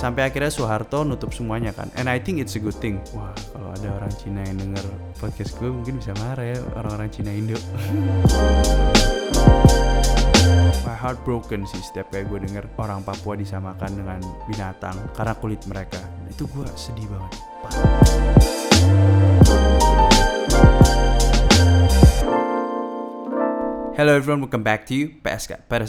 sampai 0.00 0.32
akhirnya 0.32 0.48
Soeharto 0.48 1.04
nutup 1.04 1.28
semuanya 1.36 1.76
kan. 1.76 1.92
And 1.92 2.08
I 2.08 2.16
think 2.16 2.40
it's 2.40 2.56
a 2.56 2.60
good 2.62 2.80
thing. 2.80 3.04
Wah 3.12 3.36
kalau 3.52 3.68
ada 3.76 4.00
orang 4.00 4.08
Cina 4.16 4.40
yang 4.48 4.56
denger 4.56 4.88
podcast 5.20 5.60
gue 5.60 5.68
mungkin 5.68 6.00
bisa 6.00 6.16
marah 6.16 6.56
ya 6.56 6.58
orang-orang 6.72 7.12
Cina 7.12 7.28
Indo. 7.36 7.60
My 10.88 10.96
heart 10.96 11.20
broken 11.28 11.68
sih 11.68 11.84
setiap 11.84 12.08
kayak 12.08 12.32
gue 12.32 12.48
denger 12.48 12.64
orang 12.80 13.04
Papua 13.04 13.36
disamakan 13.36 14.00
dengan 14.00 14.24
binatang 14.48 14.96
karena 15.12 15.36
kulit 15.36 15.60
mereka. 15.68 16.00
Itu 16.32 16.48
gue 16.48 16.64
sedih 16.80 17.04
banget. 17.12 17.36
Hello 24.00 24.16
everyone, 24.16 24.40
welcome 24.40 24.64
back 24.64 24.88
to 24.88 24.96
you. 24.96 25.20
PSK 25.20 25.68
pada 25.68 25.84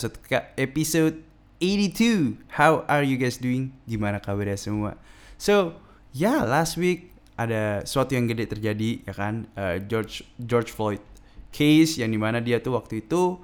episode 0.60 1.31
82 1.62 2.42
How 2.58 2.82
are 2.90 3.06
you 3.06 3.22
guys 3.22 3.38
doing? 3.38 3.70
Gimana 3.86 4.18
kabarnya 4.18 4.58
semua? 4.58 4.98
So, 5.38 5.78
ya 6.10 6.34
yeah, 6.34 6.40
last 6.42 6.76
week 6.82 7.14
ada 7.38 7.86
sesuatu 7.86 8.18
yang 8.18 8.26
gede 8.26 8.50
terjadi 8.50 9.06
ya 9.06 9.14
kan 9.14 9.46
uh, 9.56 9.78
George 9.82 10.26
George 10.42 10.74
Floyd 10.74 11.02
case 11.54 12.02
yang 12.02 12.12
di 12.12 12.20
mana 12.20 12.42
dia 12.42 12.62
tuh 12.62 12.78
waktu 12.78 13.06
itu 13.06 13.40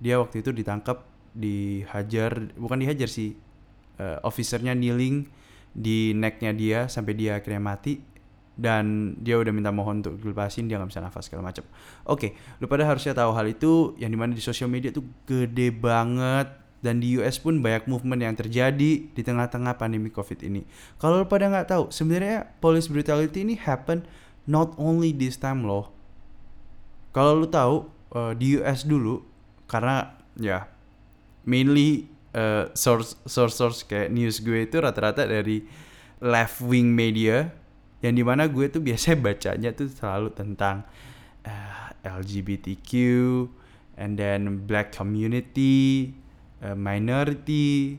dia 0.00 0.20
waktu 0.20 0.44
itu 0.44 0.50
ditangkap 0.52 1.04
dihajar 1.32 2.52
bukan 2.58 2.84
dihajar 2.84 3.08
sih 3.08 3.32
uh, 3.98 4.20
officernya 4.26 4.76
kneeling 4.76 5.24
di 5.74 6.12
necknya 6.14 6.52
dia 6.54 6.86
sampai 6.86 7.16
dia 7.16 7.40
akhirnya 7.40 7.62
mati 7.62 7.98
dan 8.54 9.16
dia 9.18 9.34
udah 9.34 9.50
minta 9.50 9.74
mohon 9.74 9.98
untuk 9.98 10.14
dilepasin 10.22 10.70
dia 10.70 10.78
nggak 10.78 10.94
bisa 10.94 11.02
nafas 11.02 11.26
segala 11.26 11.50
macam. 11.50 11.66
Oke, 12.06 12.38
okay, 12.38 12.62
lu 12.62 12.70
pada 12.70 12.86
harusnya 12.86 13.10
tahu 13.10 13.34
hal 13.34 13.50
itu 13.50 13.98
yang 13.98 14.14
di 14.14 14.18
mana 14.18 14.30
di 14.30 14.38
sosial 14.38 14.70
media 14.70 14.94
tuh 14.94 15.02
gede 15.26 15.74
banget 15.74 16.63
dan 16.84 17.00
di 17.00 17.16
US 17.16 17.40
pun 17.40 17.64
banyak 17.64 17.88
movement 17.88 18.20
yang 18.20 18.36
terjadi 18.36 19.08
di 19.08 19.22
tengah-tengah 19.24 19.80
pandemi 19.80 20.12
COVID 20.12 20.44
ini. 20.44 20.68
Kalau 21.00 21.24
lu 21.24 21.26
pada 21.26 21.48
nggak 21.48 21.72
tahu, 21.72 21.84
sebenarnya 21.88 22.52
police 22.60 22.92
brutality 22.92 23.40
ini 23.40 23.56
happen 23.56 24.04
not 24.44 24.76
only 24.76 25.16
this 25.16 25.40
time 25.40 25.64
loh. 25.64 25.88
Kalau 27.16 27.40
lu 27.40 27.48
tahu 27.48 27.88
uh, 28.12 28.36
di 28.36 28.60
US 28.60 28.84
dulu 28.84 29.24
karena 29.64 30.12
ya 30.36 30.68
mainly 31.48 32.12
uh, 32.36 32.68
source 32.76 33.16
source 33.24 33.56
source 33.56 33.80
kayak 33.86 34.12
news 34.12 34.44
gue 34.44 34.68
itu 34.68 34.76
rata-rata 34.76 35.24
dari 35.24 35.64
left 36.20 36.60
wing 36.60 36.92
media 36.92 37.48
yang 38.04 38.12
di 38.12 38.20
mana 38.20 38.44
gue 38.44 38.68
tuh 38.68 38.84
biasanya 38.84 39.16
bacanya 39.24 39.70
tuh 39.72 39.88
selalu 39.88 40.28
tentang 40.36 40.84
uh, 41.48 41.88
eh, 42.04 42.12
LGBTQ 42.12 42.90
and 43.96 44.20
then 44.20 44.68
black 44.68 44.92
community 44.92 46.12
minority 46.62 47.98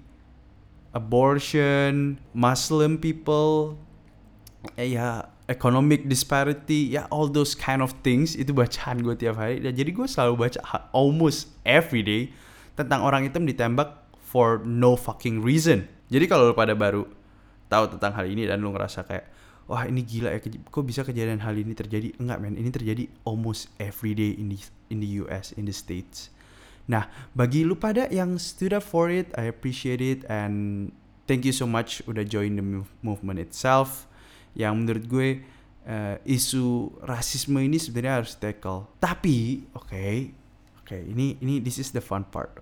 abortion 0.95 2.16
Muslim 2.31 2.95
people 2.95 3.75
eh, 4.80 4.95
ya 4.95 5.28
economic 5.45 6.09
disparity 6.09 6.89
ya 6.95 7.06
all 7.14 7.30
those 7.30 7.53
kind 7.53 7.83
of 7.83 7.94
things 8.02 8.33
itu 8.33 8.56
bacaan 8.56 9.03
gue 9.06 9.14
tiap 9.14 9.38
hari. 9.38 9.61
Dan 9.61 9.78
jadi 9.78 9.92
gue 9.94 10.08
selalu 10.09 10.50
baca 10.50 10.59
almost 10.95 11.53
every 11.67 12.02
day 12.02 12.33
tentang 12.73 13.06
orang 13.06 13.30
hitam 13.30 13.45
ditembak 13.45 13.94
for 14.17 14.64
no 14.66 14.98
fucking 14.98 15.44
reason. 15.44 15.86
Jadi 16.09 16.26
kalau 16.26 16.56
pada 16.58 16.73
baru 16.73 17.06
tahu 17.70 17.98
tentang 17.98 18.14
hal 18.17 18.26
ini 18.26 18.50
dan 18.50 18.61
lu 18.61 18.73
ngerasa 18.73 19.06
kayak 19.06 19.26
wah 19.66 19.86
ini 19.86 20.06
gila 20.06 20.30
ya 20.33 20.39
kok 20.42 20.86
bisa 20.86 21.02
kejadian 21.06 21.42
hal 21.42 21.53
ini 21.53 21.78
terjadi? 21.78 22.17
Enggak 22.17 22.42
men 22.42 22.58
ini 22.58 22.70
terjadi 22.73 23.03
almost 23.26 23.70
every 23.78 24.17
day 24.17 24.33
in 24.33 24.50
the 24.50 24.58
in 24.89 24.98
the 25.02 25.09
US 25.26 25.53
in 25.53 25.70
the 25.70 25.76
states 25.76 26.33
nah 26.86 27.09
bagi 27.33 27.66
lu 27.66 27.73
pada 27.73 28.05
yang 28.14 28.38
stood 28.38 28.73
up 28.73 28.86
for 28.86 29.10
it 29.10 29.33
I 29.33 29.49
appreciate 29.49 30.02
it 30.02 30.21
and 30.30 30.89
thank 31.26 31.45
you 31.45 31.54
so 31.54 31.65
much 31.65 32.05
udah 32.05 32.23
join 32.26 32.55
the 32.55 32.65
movement 33.02 33.42
itself. 33.42 34.05
Yang 34.55 34.73
menurut 34.77 35.05
gue 35.10 35.30
uh, 35.89 36.15
isu 36.23 36.95
rasisme 37.04 37.60
ini 37.60 37.82
sebenarnya 37.82 38.23
harus 38.23 38.33
tackle. 38.37 38.87
Tapi 39.02 39.67
oke 39.76 39.92
okay, 39.92 40.32
oke 40.80 40.95
okay, 40.95 41.02
ini 41.04 41.36
ini 41.42 41.60
this 41.60 41.82
is 41.82 41.92
the 41.92 42.02
fun 42.02 42.23
part. 42.30 42.61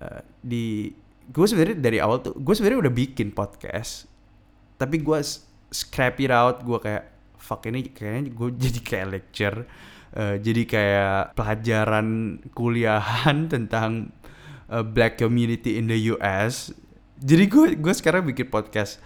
Uh, 0.00 0.24
di 0.42 0.90
gue 1.30 1.46
sebenarnya 1.46 1.76
dari 1.78 1.98
awal 2.02 2.20
tuh 2.20 2.34
gue 2.36 2.52
sebenarnya 2.52 2.88
udah 2.88 2.92
bikin 2.92 3.32
podcast 3.32 4.04
tapi 4.76 5.00
gue 5.00 5.18
scrap 5.72 6.20
it 6.20 6.28
out 6.28 6.60
gue 6.60 6.76
kayak 6.76 7.04
fuck 7.40 7.64
ini 7.64 7.88
kayaknya 7.88 8.28
gue 8.28 8.48
jadi 8.68 8.80
kayak 8.84 9.06
lecture 9.08 9.64
uh, 10.16 10.36
jadi 10.38 10.62
kayak 10.64 11.20
pelajaran 11.36 12.38
kuliahan 12.54 13.46
tentang 13.54 14.14
uh, 14.70 14.82
black 14.82 15.18
community 15.20 15.76
in 15.76 15.90
the 15.90 15.98
US 16.14 16.74
jadi 17.18 17.44
gue 17.46 17.66
gue 17.78 17.94
sekarang 17.94 18.26
bikin 18.26 18.50
podcast 18.50 18.98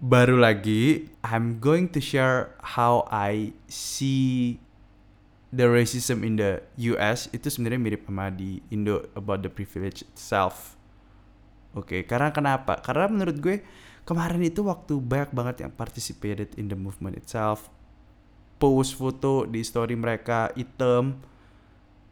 baru 0.00 0.40
lagi 0.40 1.12
I'm 1.20 1.60
going 1.60 1.92
to 1.92 2.00
share 2.00 2.56
how 2.76 3.04
I 3.12 3.52
see 3.68 4.56
the 5.50 5.66
racism 5.66 6.22
in 6.22 6.38
the 6.38 6.62
US 6.94 7.26
itu 7.34 7.50
sebenarnya 7.50 7.80
mirip 7.82 8.02
sama 8.06 8.30
di 8.30 8.62
Indo 8.70 9.02
about 9.18 9.42
the 9.42 9.50
privilege 9.50 10.06
itself. 10.06 10.78
Oke, 11.74 11.86
okay, 11.86 12.00
karena 12.02 12.34
kenapa? 12.34 12.78
Karena 12.82 13.06
menurut 13.06 13.36
gue 13.38 13.62
kemarin 14.06 14.42
itu 14.42 14.66
waktu 14.66 14.98
banyak 14.98 15.30
banget 15.30 15.56
yang 15.66 15.72
participated 15.74 16.54
in 16.58 16.66
the 16.66 16.78
movement 16.78 17.14
itself 17.14 17.70
post 18.60 19.00
foto 19.00 19.48
di 19.48 19.64
story 19.64 19.96
mereka 19.96 20.52
item 20.52 21.16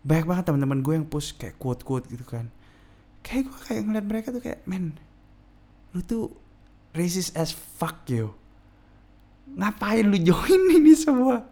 banyak 0.01 0.25
banget 0.25 0.45
teman-teman 0.49 0.81
gue 0.81 0.95
yang 0.97 1.05
post 1.05 1.37
kayak 1.37 1.61
quote 1.61 1.85
quote 1.85 2.09
gitu 2.09 2.25
kan. 2.25 2.49
Kayak 3.21 3.53
gue 3.53 3.59
kayak 3.69 3.83
ngeliat 3.85 4.07
mereka 4.09 4.29
tuh 4.33 4.41
kayak 4.41 4.65
men 4.65 4.97
lu 5.93 6.01
tuh 6.01 6.33
racist 6.97 7.37
as 7.37 7.53
fuck 7.53 8.09
yo. 8.09 8.33
Ngapain 9.53 10.09
lu 10.09 10.17
join 10.17 10.63
ini 10.81 10.97
semua? 10.97 11.45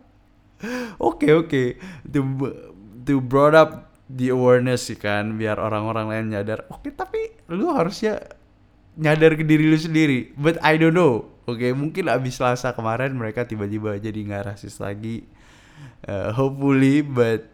Oke 0.97 1.29
oke. 1.37 1.53
Okay, 1.53 1.77
okay. 1.77 2.09
to 2.09 2.21
to 3.05 3.21
brought 3.21 3.53
up 3.53 3.93
the 4.09 4.33
awareness 4.33 4.89
sih 4.89 4.97
kan 4.97 5.37
biar 5.37 5.61
orang-orang 5.61 6.09
lain 6.09 6.27
nyadar. 6.33 6.65
Oke 6.73 6.89
okay, 6.89 6.93
tapi 6.97 7.21
lu 7.53 7.69
harusnya 7.69 8.17
nyadar 8.97 9.37
ke 9.37 9.45
diri 9.45 9.69
lu 9.69 9.77
sendiri. 9.77 10.33
But 10.35 10.59
I 10.65 10.81
don't 10.81 10.97
know. 10.97 11.29
Oke 11.47 11.63
okay, 11.63 11.73
mungkin 11.77 12.11
abis 12.11 12.43
Selasa 12.43 12.75
kemarin 12.75 13.15
mereka 13.15 13.47
tiba-tiba 13.47 13.95
jadi 14.03 14.19
nggak 14.19 14.51
rasis 14.51 14.83
lagi. 14.83 15.23
Uh, 16.03 16.35
hopefully 16.35 17.05
but 17.07 17.47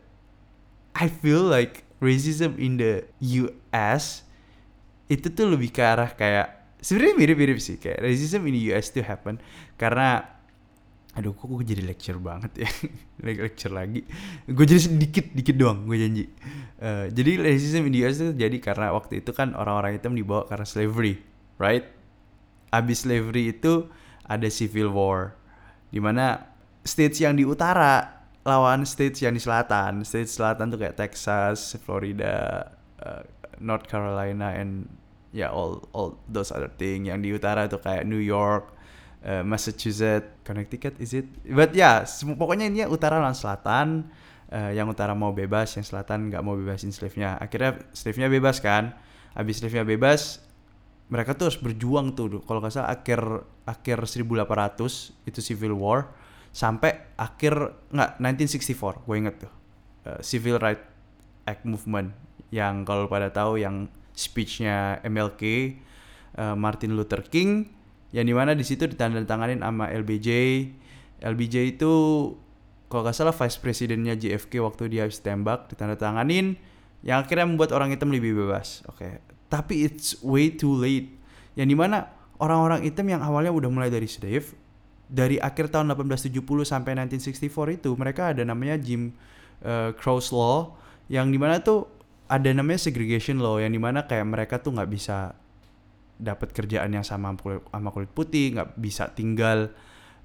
I 0.97 1.13
feel 1.13 1.45
like 1.45 1.85
racism 2.01 2.57
in 2.57 2.81
the 2.81 3.05
US 3.45 4.25
itu 5.13 5.29
tuh 5.29 5.53
lebih 5.53 5.75
ke 5.75 5.83
arah 5.85 6.09
kayak 6.09 6.81
sebenarnya 6.81 7.15
mirip-mirip 7.21 7.59
sih 7.61 7.77
kayak 7.77 8.01
racism 8.01 8.49
in 8.49 8.57
the 8.57 8.63
US 8.73 8.89
tuh 8.89 9.05
happen 9.05 9.37
karena 9.77 10.25
aduh 11.13 11.37
kok 11.37 11.45
gue 11.45 11.77
jadi 11.77 11.85
lecture 11.85 12.17
banget 12.17 12.65
ya? 12.65 12.71
Lecture 13.45 13.77
lagi. 13.77 14.01
Gue 14.49 14.65
jadi 14.65 14.89
sedikit 14.89 15.29
dikit 15.37 15.61
doang 15.61 15.85
gue 15.85 16.01
janji. 16.01 16.25
Uh, 16.81 17.13
jadi 17.13 17.45
racism 17.45 17.85
in 17.85 17.93
the 17.93 18.01
US 18.09 18.17
itu 18.25 18.33
jadi 18.33 18.57
karena 18.57 18.97
waktu 18.97 19.21
itu 19.21 19.37
kan 19.37 19.53
orang-orang 19.53 20.01
hitam 20.01 20.17
dibawa 20.17 20.49
karena 20.49 20.65
slavery 20.65 21.32
right? 21.63 21.87
Abis 22.75 23.07
slavery 23.07 23.55
itu 23.55 23.87
ada 24.27 24.51
civil 24.51 24.91
war, 24.91 25.39
di 25.95 26.03
mana 26.03 26.51
states 26.83 27.23
yang 27.23 27.39
di 27.39 27.47
utara 27.47 28.23
lawan 28.43 28.83
states 28.83 29.23
yang 29.23 29.39
di 29.39 29.43
selatan. 29.43 30.03
States 30.03 30.35
selatan 30.35 30.75
tuh 30.75 30.83
kayak 30.83 30.99
Texas, 30.99 31.79
Florida, 31.87 32.67
uh, 32.99 33.23
North 33.63 33.87
Carolina, 33.87 34.59
and 34.59 34.91
ya 35.31 35.47
yeah, 35.47 35.51
all 35.55 35.79
all 35.95 36.19
those 36.27 36.51
other 36.51 36.71
thing. 36.75 37.07
Yang 37.07 37.19
di 37.23 37.31
utara 37.31 37.71
tuh 37.71 37.79
kayak 37.79 38.03
New 38.03 38.19
York, 38.19 38.75
uh, 39.23 39.47
Massachusetts, 39.47 40.43
Connecticut, 40.43 40.99
is 40.99 41.15
it? 41.15 41.31
But 41.47 41.77
ya, 41.77 42.03
yeah, 42.03 42.35
pokoknya 42.35 42.67
ini 42.67 42.83
utara 42.91 43.23
lawan 43.23 43.39
selatan. 43.39 44.11
Uh, 44.53 44.69
yang 44.77 44.85
utara 44.85 45.17
mau 45.17 45.33
bebas, 45.33 45.81
yang 45.81 45.87
selatan 45.87 46.29
nggak 46.29 46.45
mau 46.45 46.53
bebasin 46.53 46.93
slave-nya. 46.93 47.41
Akhirnya 47.41 47.89
slave-nya 47.97 48.29
bebas 48.29 48.61
kan. 48.61 48.93
Habis 49.33 49.65
slave-nya 49.65 49.81
bebas, 49.81 50.45
mereka 51.13 51.37
tuh 51.37 51.53
harus 51.53 51.61
berjuang 51.61 52.17
tuh 52.17 52.41
kalau 52.49 52.65
nggak 52.65 52.73
salah 52.73 52.89
akhir 52.89 53.21
akhir 53.69 54.09
1800 54.09 55.29
itu 55.29 55.41
civil 55.45 55.77
war 55.77 56.09
sampai 56.57 57.13
akhir 57.21 57.53
nggak 57.93 58.17
1964 58.17 59.05
gue 59.05 59.17
inget 59.21 59.37
tuh. 59.45 59.53
Uh, 60.09 60.19
civil 60.25 60.57
right 60.57 60.81
act 61.45 61.69
movement 61.69 62.17
yang 62.49 62.89
kalau 62.89 63.13
pada 63.13 63.29
tahu 63.29 63.61
yang 63.61 63.93
speechnya 64.17 65.05
MLK 65.05 65.43
uh, 66.41 66.53
eh, 66.53 66.57
Martin 66.57 66.97
Luther 66.97 67.21
King 67.29 67.69
yang 68.13 68.25
di 68.25 68.33
mana 68.33 68.57
di 68.57 68.65
situ 68.65 68.89
ditandatanganin 68.89 69.61
sama 69.61 69.93
LBJ 69.93 70.29
LBJ 71.23 71.77
itu 71.77 71.93
kalau 72.89 73.05
nggak 73.05 73.17
salah 73.17 73.37
vice 73.37 73.61
presidennya 73.61 74.17
JFK 74.17 74.65
waktu 74.65 74.89
dia 74.89 75.05
habis 75.05 75.21
tembak 75.21 75.69
ditandatanganin 75.69 76.57
yang 77.05 77.21
akhirnya 77.21 77.49
membuat 77.49 77.73
orang 77.77 77.93
hitam 77.93 78.13
lebih 78.13 78.37
bebas. 78.37 78.85
Oke 78.89 79.32
tapi 79.53 79.85
it's 79.85 80.17
way 80.25 80.49
too 80.49 80.73
late. 80.73 81.13
Yang 81.53 81.69
di 81.69 81.77
mana 81.77 82.09
orang-orang 82.41 82.89
hitam 82.89 83.05
yang 83.13 83.21
awalnya 83.21 83.53
udah 83.53 83.69
mulai 83.69 83.93
dari 83.93 84.09
slave 84.09 84.57
dari 85.13 85.37
akhir 85.37 85.69
tahun 85.69 85.93
1870 85.93 86.41
sampai 86.65 86.97
1964 86.97 87.77
itu 87.77 87.91
mereka 88.01 88.33
ada 88.33 88.49
namanya 88.49 88.81
Jim 88.81 89.13
uh, 89.61 89.93
Crow 89.93 90.25
Law 90.33 90.81
yang 91.13 91.29
di 91.29 91.37
mana 91.37 91.61
tuh 91.61 91.85
ada 92.33 92.49
namanya 92.49 92.81
segregation 92.81 93.37
law 93.45 93.61
yang 93.61 93.77
di 93.77 93.77
mana 93.77 94.09
kayak 94.09 94.25
mereka 94.25 94.57
tuh 94.57 94.73
nggak 94.73 94.89
bisa 94.89 95.37
dapat 96.17 96.57
kerjaan 96.57 96.97
yang 96.97 97.05
sama 97.05 97.37
kulit, 97.37 97.61
sama 97.69 97.93
kulit 97.93 98.09
putih 98.09 98.57
nggak 98.57 98.81
bisa 98.81 99.13
tinggal 99.13 99.69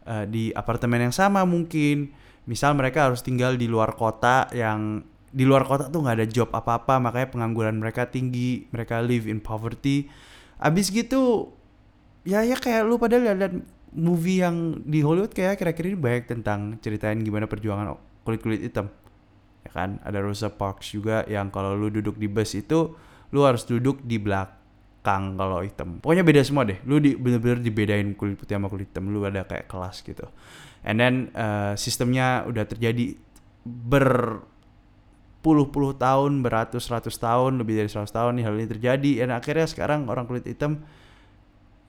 uh, 0.07 0.23
di 0.23 0.56
apartemen 0.56 1.12
yang 1.12 1.15
sama 1.15 1.44
mungkin. 1.44 2.15
Misal 2.47 2.80
mereka 2.80 3.12
harus 3.12 3.19
tinggal 3.27 3.59
di 3.59 3.68
luar 3.68 3.91
kota 4.00 4.47
yang 4.56 5.03
di 5.37 5.45
luar 5.45 5.69
kota 5.69 5.85
tuh 5.93 6.01
nggak 6.01 6.17
ada 6.17 6.25
job 6.25 6.49
apa-apa 6.49 6.97
makanya 6.97 7.29
pengangguran 7.29 7.77
mereka 7.77 8.09
tinggi 8.09 8.65
mereka 8.73 9.05
live 9.05 9.29
in 9.29 9.37
poverty. 9.37 10.09
Abis 10.57 10.89
gitu 10.89 11.53
ya 12.25 12.41
ya 12.41 12.57
kayak 12.57 12.89
lu 12.89 12.97
pada 12.97 13.21
lihat 13.21 13.53
movie 13.93 14.41
yang 14.41 14.81
di 14.81 15.05
Hollywood 15.05 15.37
kayak 15.37 15.61
kira-kira 15.61 15.93
ini 15.93 15.99
banyak 16.01 16.25
tentang 16.25 16.81
ceritain 16.81 17.21
gimana 17.21 17.45
perjuangan 17.45 17.93
kulit-kulit 18.25 18.65
hitam 18.65 18.89
ya 19.61 19.69
kan? 19.69 20.01
Ada 20.01 20.25
Rosa 20.25 20.49
Parks 20.49 20.89
juga 20.89 21.21
yang 21.29 21.53
kalau 21.53 21.77
lu 21.77 21.93
duduk 21.93 22.17
di 22.17 22.25
bus 22.25 22.57
itu 22.57 22.97
lu 23.29 23.45
harus 23.45 23.61
duduk 23.69 24.01
di 24.01 24.17
belakang 24.17 25.37
kalau 25.37 25.61
hitam. 25.61 26.01
Pokoknya 26.01 26.25
beda 26.25 26.41
semua 26.41 26.65
deh. 26.65 26.81
Lu 26.89 26.97
di, 26.97 27.13
bener-bener 27.13 27.61
dibedain 27.61 28.09
kulit 28.17 28.41
putih 28.41 28.57
sama 28.57 28.73
kulit 28.73 28.89
hitam 28.89 29.13
lu 29.13 29.21
ada 29.21 29.45
kayak 29.45 29.69
kelas 29.69 30.01
gitu. 30.01 30.25
And 30.81 30.97
then 30.97 31.29
uh, 31.37 31.77
sistemnya 31.77 32.47
udah 32.49 32.65
terjadi 32.65 33.19
ber 33.67 34.41
puluh-puluh 35.45 35.95
tahun 35.95 36.43
beratus-ratus 36.43 37.17
tahun 37.21 37.61
lebih 37.61 37.79
dari 37.79 37.89
100 37.89 38.09
tahun 38.09 38.31
nih 38.41 38.43
hal 38.45 38.53
ini 38.57 38.67
terjadi. 38.67 39.11
Dan 39.25 39.29
akhirnya 39.33 39.67
sekarang 39.69 40.09
orang 40.09 40.25
kulit 40.25 40.45
hitam 40.45 40.81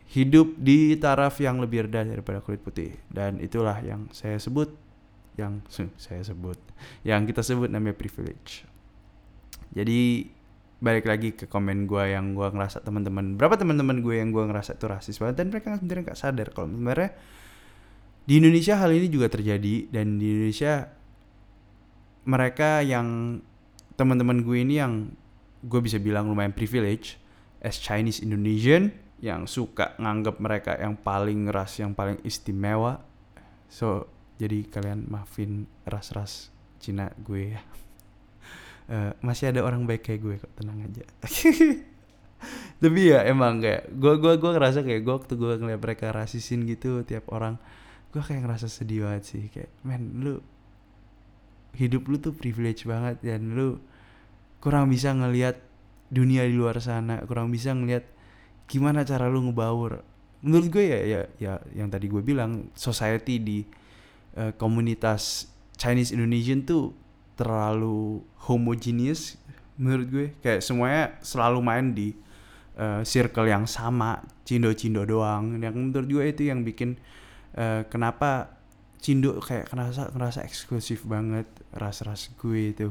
hidup 0.08 0.56
di 0.56 0.96
taraf 0.96 1.36
yang 1.40 1.60
lebih 1.60 1.88
rendah 1.88 2.08
daripada 2.08 2.40
kulit 2.40 2.60
putih. 2.64 2.96
Dan 3.08 3.40
itulah 3.40 3.76
yang 3.84 4.08
saya 4.12 4.40
sebut 4.40 4.72
yang 5.38 5.62
saya 6.04 6.22
sebut 6.24 6.58
yang 7.06 7.24
kita 7.24 7.44
sebut 7.44 7.70
namanya 7.70 7.96
privilege. 7.96 8.64
Jadi 9.72 10.32
balik 10.78 11.10
lagi 11.10 11.34
ke 11.34 11.50
komen 11.50 11.90
gue 11.90 12.14
yang 12.14 12.38
gue 12.38 12.48
ngerasa 12.54 12.86
teman-teman 12.86 13.34
berapa 13.34 13.58
teman-teman 13.58 13.98
gue 13.98 14.14
yang 14.22 14.30
gue 14.30 14.46
ngerasa 14.46 14.78
itu 14.78 14.86
rasis 14.86 15.16
banget? 15.18 15.42
Dan 15.44 15.46
mereka 15.52 15.76
sebenarnya 15.76 16.04
nggak 16.12 16.18
sadar 16.18 16.48
kalau 16.54 16.70
sebenarnya 16.70 17.10
di 18.28 18.32
Indonesia 18.36 18.74
hal 18.76 18.90
ini 18.92 19.06
juga 19.08 19.28
terjadi. 19.32 19.88
Dan 19.92 20.20
di 20.20 20.26
Indonesia 20.28 20.97
mereka 22.26 22.82
yang 22.82 23.38
teman-teman 23.98 24.46
gue 24.46 24.58
ini 24.62 24.78
yang 24.78 25.10
gue 25.66 25.80
bisa 25.82 25.98
bilang 25.98 26.30
lumayan 26.30 26.54
privilege 26.54 27.18
as 27.58 27.82
Chinese 27.82 28.22
Indonesian 28.22 28.94
yang 29.18 29.50
suka 29.50 29.98
nganggap 29.98 30.38
mereka 30.38 30.72
yang 30.78 30.94
paling 30.94 31.50
ras 31.50 31.82
yang 31.82 31.94
paling 31.94 32.22
istimewa. 32.22 33.02
So 33.66 34.06
jadi 34.38 34.70
kalian 34.70 35.10
maafin 35.10 35.66
ras-ras 35.82 36.54
Cina 36.78 37.10
gue 37.18 37.58
ya. 37.58 37.60
Uh, 38.86 39.10
masih 39.26 39.50
ada 39.50 39.66
orang 39.66 39.82
baik 39.82 40.06
kayak 40.06 40.20
gue 40.22 40.34
kok 40.38 40.52
tenang 40.54 40.86
aja. 40.86 41.02
Tapi 42.82 43.00
ya 43.10 43.26
emang 43.26 43.58
kayak 43.58 43.90
gue 43.90 44.14
gue 44.22 44.32
gue 44.38 44.50
ngerasa 44.54 44.86
kayak 44.86 45.02
gue 45.02 45.14
waktu 45.18 45.34
gue 45.34 45.52
ngeliat 45.58 45.82
mereka 45.82 46.14
rasisin 46.14 46.62
gitu 46.70 47.02
tiap 47.02 47.26
orang 47.34 47.58
gue 48.14 48.22
kayak 48.22 48.46
ngerasa 48.46 48.70
sedih 48.70 49.10
banget 49.10 49.24
sih. 49.26 49.42
Kayak 49.50 49.74
men 49.82 50.22
lu 50.22 50.38
hidup 51.76 52.08
lu 52.08 52.16
tuh 52.18 52.32
privilege 52.34 52.88
banget 52.88 53.20
dan 53.20 53.52
lu 53.52 53.82
kurang 54.58 54.90
bisa 54.90 55.14
ngelihat 55.14 55.60
dunia 56.08 56.48
di 56.48 56.56
luar 56.56 56.80
sana 56.80 57.20
kurang 57.28 57.52
bisa 57.52 57.76
ngelihat 57.76 58.08
gimana 58.68 59.04
cara 59.04 59.26
lu 59.26 59.48
ngebaur. 59.48 60.04
Menurut 60.44 60.68
gue 60.70 60.84
ya 60.86 61.00
ya 61.02 61.20
ya 61.40 61.52
yang 61.74 61.88
tadi 61.90 62.06
gue 62.06 62.22
bilang 62.22 62.70
society 62.76 63.40
di 63.40 63.58
uh, 64.38 64.54
komunitas 64.54 65.50
Chinese 65.74 66.14
Indonesian 66.14 66.62
tuh 66.62 66.94
terlalu 67.34 68.22
homogeneous 68.46 69.40
menurut 69.80 70.06
gue. 70.10 70.26
Kayak 70.44 70.60
semuanya 70.62 71.16
selalu 71.24 71.58
main 71.64 71.86
di 71.96 72.14
uh, 72.78 73.02
circle 73.02 73.48
yang 73.48 73.64
sama 73.64 74.22
cindo-cindo 74.44 75.02
doang. 75.08 75.58
Yang 75.58 75.74
menurut 75.74 76.08
gue 76.08 76.24
itu 76.28 76.42
yang 76.46 76.62
bikin 76.62 77.00
uh, 77.56 77.82
kenapa 77.88 78.58
cindo 78.98 79.38
kayak 79.38 79.70
ngerasa 79.70 80.10
ngerasa 80.14 80.40
eksklusif 80.42 81.06
banget 81.06 81.46
ras-ras 81.74 82.32
gue 82.40 82.72
itu. 82.72 82.88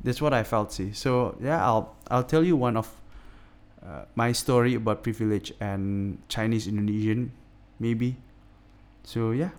That's 0.00 0.24
what 0.24 0.32
I 0.32 0.44
felt 0.46 0.72
sih. 0.72 0.96
So 0.96 1.36
yeah 1.42 1.60
I'll 1.60 1.96
I'll 2.08 2.24
tell 2.24 2.40
you 2.40 2.56
one 2.56 2.80
of 2.80 2.88
uh, 3.84 4.08
my 4.16 4.32
story 4.32 4.76
about 4.76 5.04
privilege 5.04 5.52
and 5.60 6.16
Chinese 6.32 6.64
Indonesian 6.64 7.36
maybe. 7.76 8.16
So 9.04 9.36
yeah, 9.36 9.52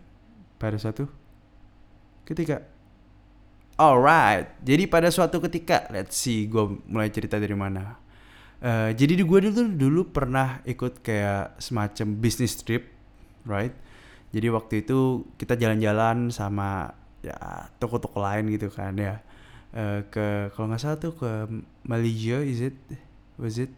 pada 0.57 0.81
satu 0.81 1.09
ketika. 2.25 2.65
Alright 3.81 4.61
jadi 4.61 4.85
pada 4.85 5.09
suatu 5.09 5.41
ketika 5.41 5.89
let's 5.89 6.13
see 6.13 6.45
gue 6.45 6.77
mulai 6.85 7.09
cerita 7.09 7.41
dari 7.41 7.57
mana. 7.57 7.97
Uh, 8.61 8.93
jadi 8.93 9.17
gue 9.17 9.39
dulu 9.49 9.73
dulu 9.73 10.01
pernah 10.13 10.61
ikut 10.69 11.01
kayak 11.01 11.57
semacam 11.57 12.13
business 12.21 12.61
trip 12.61 13.01
right? 13.45 13.73
Jadi 14.31 14.47
waktu 14.47 14.73
itu 14.85 15.27
kita 15.35 15.59
jalan-jalan 15.59 16.31
sama 16.31 16.95
ya 17.21 17.37
toko-toko 17.77 18.17
lain 18.17 18.49
gitu 18.49 18.73
kan 18.73 18.97
ya 18.97 19.21
uh, 19.77 20.01
ke 20.09 20.49
kalau 20.57 20.73
nggak 20.73 20.81
salah 20.81 20.97
tuh 20.97 21.13
ke 21.13 21.31
Malaysia 21.85 22.41
is 22.41 22.61
it 22.61 22.77
was 23.37 23.61
it 23.61 23.69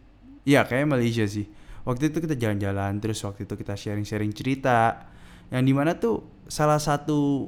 Iya 0.44 0.68
kayaknya 0.68 0.88
Malaysia 1.00 1.26
sih. 1.28 1.48
Waktu 1.84 2.12
itu 2.12 2.24
kita 2.24 2.36
jalan-jalan, 2.36 3.00
terus 3.00 3.20
waktu 3.24 3.48
itu 3.48 3.56
kita 3.56 3.76
sharing-sharing 3.76 4.32
cerita. 4.36 5.08
Yang 5.52 5.64
di 5.64 5.74
mana 5.76 5.92
tuh 5.96 6.24
salah 6.48 6.80
satu 6.80 7.48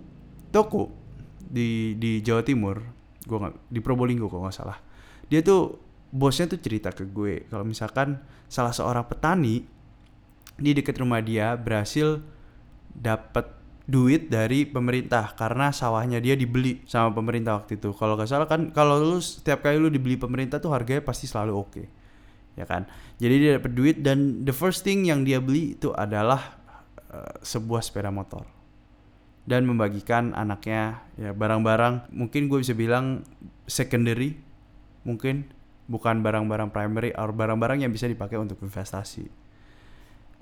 toko 0.52 0.92
di 1.40 1.96
di 2.00 2.24
Jawa 2.24 2.44
Timur, 2.44 2.80
gue 3.24 3.38
nggak 3.40 3.56
di 3.72 3.80
Probolinggo 3.84 4.32
kok 4.32 4.40
nggak 4.40 4.56
salah. 4.56 4.80
Dia 5.28 5.44
tuh 5.44 5.80
bosnya 6.12 6.48
tuh 6.48 6.60
cerita 6.64 6.96
ke 6.96 7.04
gue 7.12 7.44
kalau 7.52 7.68
misalkan 7.68 8.24
salah 8.48 8.72
seorang 8.72 9.04
petani 9.04 9.68
di 10.56 10.72
dekat 10.72 10.96
rumah 10.96 11.20
dia 11.20 11.60
berhasil 11.60 12.24
dapat 12.96 13.52
duit 13.86 14.34
dari 14.34 14.66
pemerintah 14.66 15.38
karena 15.38 15.70
sawahnya 15.70 16.18
dia 16.18 16.34
dibeli 16.34 16.82
sama 16.90 17.14
pemerintah 17.14 17.62
waktu 17.62 17.78
itu. 17.78 17.94
Kalau 17.94 18.18
nggak 18.18 18.30
salah 18.30 18.50
kan 18.50 18.74
kalau 18.74 18.98
lu 18.98 19.22
setiap 19.22 19.62
kali 19.62 19.78
lu 19.78 19.94
dibeli 19.94 20.18
pemerintah 20.18 20.58
tuh 20.58 20.74
harganya 20.74 21.06
pasti 21.06 21.30
selalu 21.30 21.54
oke. 21.54 21.70
Okay 21.70 21.88
ya 22.56 22.64
kan 22.64 22.88
jadi 23.20 23.36
dia 23.36 23.52
dapat 23.60 23.72
duit 23.76 24.00
dan 24.00 24.48
the 24.48 24.56
first 24.56 24.88
thing 24.88 25.04
yang 25.06 25.28
dia 25.28 25.44
beli 25.44 25.76
itu 25.76 25.92
adalah 25.92 26.56
uh, 27.12 27.36
sebuah 27.44 27.84
sepeda 27.84 28.10
motor 28.10 28.48
dan 29.46 29.68
membagikan 29.68 30.32
anaknya 30.34 31.06
ya 31.20 31.36
barang-barang 31.36 32.10
mungkin 32.16 32.48
gue 32.50 32.64
bisa 32.64 32.74
bilang 32.74 33.22
secondary 33.68 34.40
mungkin 35.06 35.46
bukan 35.86 36.26
barang-barang 36.26 36.74
primary 36.74 37.14
atau 37.14 37.36
barang-barang 37.36 37.86
yang 37.86 37.92
bisa 37.94 38.10
dipakai 38.10 38.42
untuk 38.42 38.58
investasi 38.64 39.45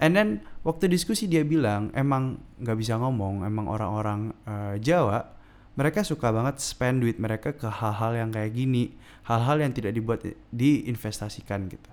and 0.01 0.17
then 0.17 0.29
waktu 0.65 0.89
diskusi 0.89 1.29
dia 1.29 1.45
bilang 1.45 1.93
emang 1.93 2.39
nggak 2.61 2.77
bisa 2.77 2.97
ngomong 2.97 3.43
emang 3.45 3.67
orang-orang 3.67 4.33
uh, 4.47 4.75
Jawa 4.79 5.33
mereka 5.73 6.05
suka 6.05 6.29
banget 6.29 6.61
spend 6.61 7.01
duit 7.01 7.17
mereka 7.17 7.53
ke 7.53 7.65
hal-hal 7.65 8.13
yang 8.13 8.29
kayak 8.29 8.53
gini 8.53 8.93
hal-hal 9.25 9.57
yang 9.57 9.71
tidak 9.71 9.95
dibuat 9.95 10.21
diinvestasikan 10.53 11.65
gitu. 11.71 11.91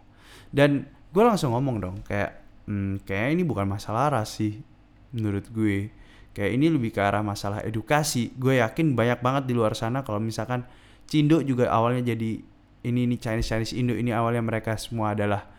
Dan 0.51 0.85
gue 1.11 1.25
langsung 1.25 1.55
ngomong 1.55 1.77
dong 1.79 1.97
kayak 2.05 2.43
hmm, 2.67 3.07
kayak 3.07 3.39
ini 3.39 3.43
bukan 3.47 3.67
masalah 3.71 4.11
ras 4.13 4.37
sih 4.37 4.61
menurut 5.15 5.47
gue. 5.51 5.91
Kayak 6.31 6.51
ini 6.55 6.67
lebih 6.71 6.95
ke 6.95 7.01
arah 7.03 7.27
masalah 7.27 7.59
edukasi. 7.67 8.31
Gue 8.39 8.63
yakin 8.63 8.95
banyak 8.95 9.19
banget 9.19 9.51
di 9.51 9.55
luar 9.55 9.75
sana 9.75 10.07
kalau 10.07 10.23
misalkan 10.23 10.63
Cindo 11.11 11.43
juga 11.43 11.67
awalnya 11.75 12.15
jadi 12.15 12.39
ini 12.87 13.01
ini 13.07 13.17
Chinese 13.19 13.51
Chinese 13.51 13.75
Indo 13.75 13.99
ini 13.99 14.15
awalnya 14.15 14.41
mereka 14.41 14.79
semua 14.79 15.13
adalah 15.13 15.51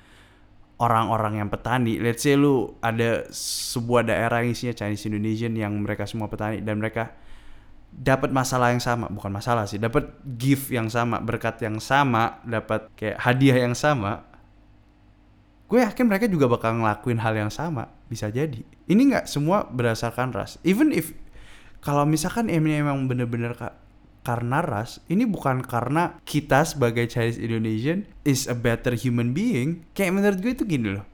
orang-orang 0.81 1.37
yang 1.37 1.47
petani. 1.53 2.01
Let's 2.01 2.25
say 2.25 2.33
lu 2.33 2.73
ada 2.81 3.29
sebuah 3.31 4.09
daerah 4.09 4.41
yang 4.41 4.57
isinya 4.57 4.73
Chinese 4.73 5.05
Indonesian 5.05 5.53
yang 5.53 5.77
mereka 5.77 6.09
semua 6.09 6.25
petani 6.25 6.65
dan 6.65 6.81
mereka 6.81 7.13
dapat 7.93 8.33
masalah 8.33 8.73
yang 8.73 8.81
sama. 8.81 9.05
Bukan 9.13 9.29
masalah 9.29 9.69
sih 9.69 9.77
dapat 9.77 10.09
gift 10.41 10.73
yang 10.73 10.89
sama 10.89 11.21
berkat 11.21 11.61
yang 11.61 11.77
sama 11.77 12.41
dapat 12.41 12.89
kayak 12.97 13.21
hadiah 13.21 13.61
yang 13.61 13.77
sama. 13.77 14.25
Gue 15.69 15.85
yakin 15.85 16.03
mereka 16.03 16.27
juga 16.27 16.51
bakal 16.51 16.81
ngelakuin 16.81 17.21
hal 17.21 17.37
yang 17.37 17.53
sama. 17.53 17.87
Bisa 18.09 18.27
jadi. 18.27 18.65
Ini 18.89 19.01
nggak 19.07 19.25
semua 19.29 19.69
berdasarkan 19.69 20.35
ras. 20.35 20.57
Even 20.67 20.91
if 20.91 21.15
kalau 21.79 22.03
misalkan 22.09 22.49
ini 22.49 22.81
emang 22.81 23.05
bener-bener 23.07 23.53
karena 24.21 24.61
ras 24.61 25.01
ini 25.09 25.25
bukan 25.25 25.65
karena 25.65 26.21
kita 26.29 26.61
sebagai 26.61 27.09
Chinese 27.09 27.41
Indonesian 27.41 28.05
is 28.21 28.45
a 28.45 28.53
better 28.53 28.93
human 28.93 29.33
being 29.33 29.81
kayak 29.97 30.13
menurut 30.13 30.37
gue 30.37 30.53
itu 30.53 30.65
gini 30.65 30.93
loh. 30.93 31.05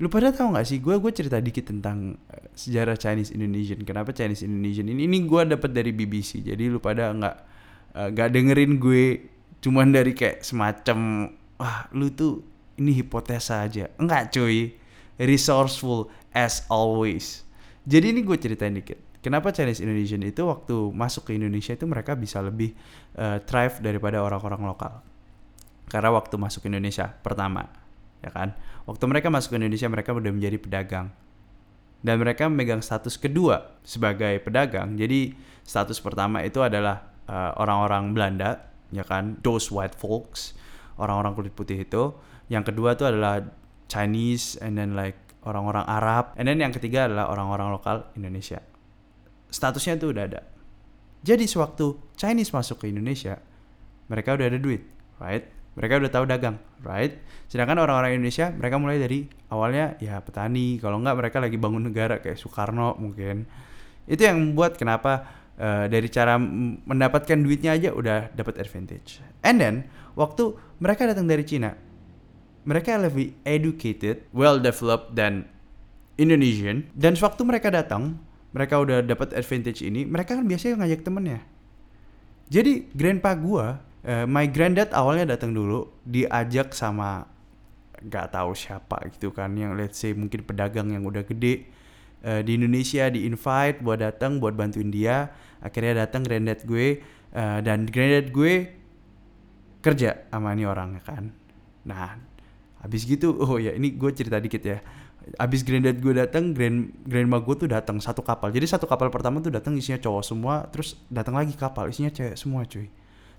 Lu 0.00 0.10
pada 0.10 0.32
tahu 0.34 0.56
nggak 0.56 0.66
sih? 0.66 0.80
Gue 0.80 0.96
gue 0.98 1.12
cerita 1.12 1.38
dikit 1.38 1.70
tentang 1.70 2.16
uh, 2.32 2.46
sejarah 2.56 2.96
Chinese 2.96 3.30
Indonesian. 3.30 3.84
Kenapa 3.84 4.10
Chinese 4.16 4.42
Indonesian? 4.42 4.88
Ini 4.88 5.04
ini 5.04 5.18
gue 5.28 5.40
dapat 5.44 5.70
dari 5.70 5.92
BBC 5.92 6.40
jadi 6.40 6.72
lu 6.72 6.80
pada 6.80 7.12
nggak 7.12 7.36
uh, 7.92 8.08
nggak 8.10 8.28
dengerin 8.32 8.72
gue 8.80 9.04
cuman 9.60 9.92
dari 9.92 10.12
kayak 10.16 10.44
semacam 10.44 11.30
wah 11.60 11.88
lu 11.92 12.08
tuh 12.08 12.40
ini 12.80 13.04
hipotesa 13.04 13.68
aja. 13.68 13.92
Enggak 14.00 14.32
cuy. 14.32 14.74
Resourceful 15.14 16.10
as 16.34 16.66
always. 16.66 17.46
Jadi 17.86 18.16
ini 18.16 18.20
gue 18.24 18.34
ceritain 18.34 18.74
dikit 18.74 19.13
kenapa 19.24 19.48
Chinese 19.56 19.80
Indonesian 19.80 20.20
itu 20.20 20.44
waktu 20.44 20.92
masuk 20.92 21.32
ke 21.32 21.40
Indonesia 21.40 21.72
itu 21.72 21.88
mereka 21.88 22.12
bisa 22.12 22.44
lebih 22.44 22.76
uh, 23.16 23.40
thrive 23.40 23.80
daripada 23.80 24.20
orang-orang 24.20 24.68
lokal? 24.68 25.00
Karena 25.88 26.12
waktu 26.12 26.36
masuk 26.36 26.60
ke 26.60 26.68
Indonesia 26.68 27.08
pertama 27.24 27.64
ya 28.20 28.28
kan? 28.28 28.52
Waktu 28.84 29.04
mereka 29.08 29.32
masuk 29.32 29.56
ke 29.56 29.64
Indonesia 29.64 29.88
mereka 29.88 30.12
udah 30.12 30.28
menjadi 30.28 30.60
pedagang. 30.60 31.08
Dan 32.04 32.20
mereka 32.20 32.52
memegang 32.52 32.84
status 32.84 33.16
kedua 33.16 33.80
sebagai 33.80 34.36
pedagang. 34.44 34.92
Jadi 35.00 35.32
status 35.64 35.96
pertama 36.04 36.44
itu 36.44 36.60
adalah 36.60 37.08
uh, 37.24 37.56
orang-orang 37.56 38.12
Belanda 38.12 38.60
ya 38.92 39.08
kan? 39.08 39.40
Those 39.40 39.72
white 39.72 39.96
folks 39.96 40.52
orang-orang 41.00 41.32
kulit 41.32 41.56
putih 41.56 41.80
itu. 41.80 42.12
Yang 42.52 42.76
kedua 42.76 42.92
itu 42.92 43.08
adalah 43.08 43.40
Chinese 43.88 44.60
and 44.60 44.76
then 44.76 44.92
like 44.92 45.16
orang-orang 45.48 45.88
Arab. 45.88 46.36
And 46.36 46.44
then 46.44 46.60
yang 46.60 46.76
ketiga 46.76 47.08
adalah 47.08 47.32
orang-orang 47.32 47.72
lokal 47.72 47.96
Indonesia 48.20 48.60
statusnya 49.54 49.94
itu 49.94 50.10
udah 50.10 50.24
ada. 50.26 50.42
Jadi 51.22 51.46
sewaktu 51.46 51.94
Chinese 52.18 52.50
masuk 52.50 52.82
ke 52.82 52.90
Indonesia 52.90 53.38
mereka 54.10 54.34
udah 54.34 54.50
ada 54.50 54.58
duit 54.58 54.82
right? 55.22 55.46
Mereka 55.74 56.02
udah 56.02 56.10
tahu 56.10 56.24
dagang 56.26 56.58
right? 56.82 57.18
Sedangkan 57.46 57.78
orang-orang 57.78 58.18
Indonesia 58.18 58.50
mereka 58.50 58.76
mulai 58.78 58.98
dari 58.98 59.26
awalnya 59.50 59.94
ya 60.02 60.18
petani. 60.18 60.78
Kalau 60.82 60.98
enggak 60.98 61.16
mereka 61.18 61.36
lagi 61.38 61.56
bangun 61.58 61.82
negara 61.86 62.18
kayak 62.18 62.38
Soekarno 62.38 62.98
mungkin. 62.98 63.46
Itu 64.04 64.26
yang 64.26 64.36
membuat 64.42 64.76
kenapa 64.76 65.24
uh, 65.56 65.86
dari 65.88 66.10
cara 66.10 66.36
mendapatkan 66.38 67.38
duitnya 67.40 67.78
aja 67.78 67.90
udah 67.94 68.34
dapat 68.34 68.60
advantage. 68.60 69.22
And 69.40 69.58
then 69.62 69.88
waktu 70.18 70.54
mereka 70.82 71.08
datang 71.08 71.26
dari 71.30 71.46
Cina 71.46 71.74
mereka 72.64 72.96
lebih 72.96 73.36
educated 73.44 74.24
well 74.32 74.56
developed 74.56 75.12
dan 75.14 75.48
Indonesian. 76.16 76.86
Dan 76.94 77.18
sewaktu 77.18 77.42
mereka 77.42 77.68
datang 77.74 78.22
mereka 78.54 78.78
udah 78.78 79.02
dapat 79.02 79.34
advantage 79.34 79.82
ini 79.82 80.06
mereka 80.06 80.38
kan 80.38 80.46
biasanya 80.46 80.86
ngajak 80.86 81.02
temennya. 81.02 81.40
Jadi 82.48 82.86
grandpa 82.94 83.34
gua 83.34 83.82
uh, 84.06 84.26
my 84.30 84.46
granddad 84.46 84.94
awalnya 84.94 85.34
datang 85.34 85.50
dulu 85.50 85.90
diajak 86.06 86.70
sama 86.70 87.26
nggak 88.04 88.36
tahu 88.36 88.52
siapa 88.54 89.00
gitu 89.10 89.34
kan 89.34 89.50
yang 89.56 89.74
let's 89.74 89.98
say 89.98 90.14
mungkin 90.14 90.44
pedagang 90.44 90.92
yang 90.92 91.02
udah 91.02 91.24
gede 91.24 91.66
uh, 92.22 92.44
di 92.44 92.54
Indonesia 92.54 93.10
di 93.10 93.26
invite 93.26 93.82
buat 93.82 93.98
datang 93.98 94.38
buat 94.38 94.54
bantuin 94.54 94.94
dia. 94.94 95.34
Akhirnya 95.64 96.06
datang 96.06 96.22
granddad 96.22 96.62
gue 96.62 97.00
uh, 97.32 97.58
dan 97.64 97.88
granddad 97.88 98.30
gue 98.30 98.70
kerja 99.80 100.28
sama 100.30 100.52
ini 100.54 100.68
orang 100.68 101.00
kan. 101.02 101.32
Nah 101.88 102.16
habis 102.84 103.08
gitu 103.08 103.32
oh 103.40 103.56
ya 103.56 103.72
ini 103.72 103.96
gue 103.96 104.12
cerita 104.12 104.36
dikit 104.36 104.60
ya 104.60 104.78
abis 105.40 105.64
granddad 105.64 105.96
gue 105.98 106.14
datang 106.14 106.52
grand 106.52 106.92
grandma 107.04 107.40
gue 107.40 107.54
tuh 107.56 107.68
datang 107.70 107.96
satu 107.98 108.20
kapal. 108.20 108.52
Jadi 108.52 108.66
satu 108.68 108.84
kapal 108.84 109.08
pertama 109.08 109.40
tuh 109.40 109.52
datang 109.52 109.72
isinya 109.76 109.96
cowok 110.00 110.24
semua 110.24 110.54
terus 110.68 111.00
datang 111.08 111.34
lagi 111.36 111.56
kapal 111.56 111.88
isinya 111.88 112.12
cewek 112.12 112.36
semua 112.36 112.68
cuy. 112.68 112.88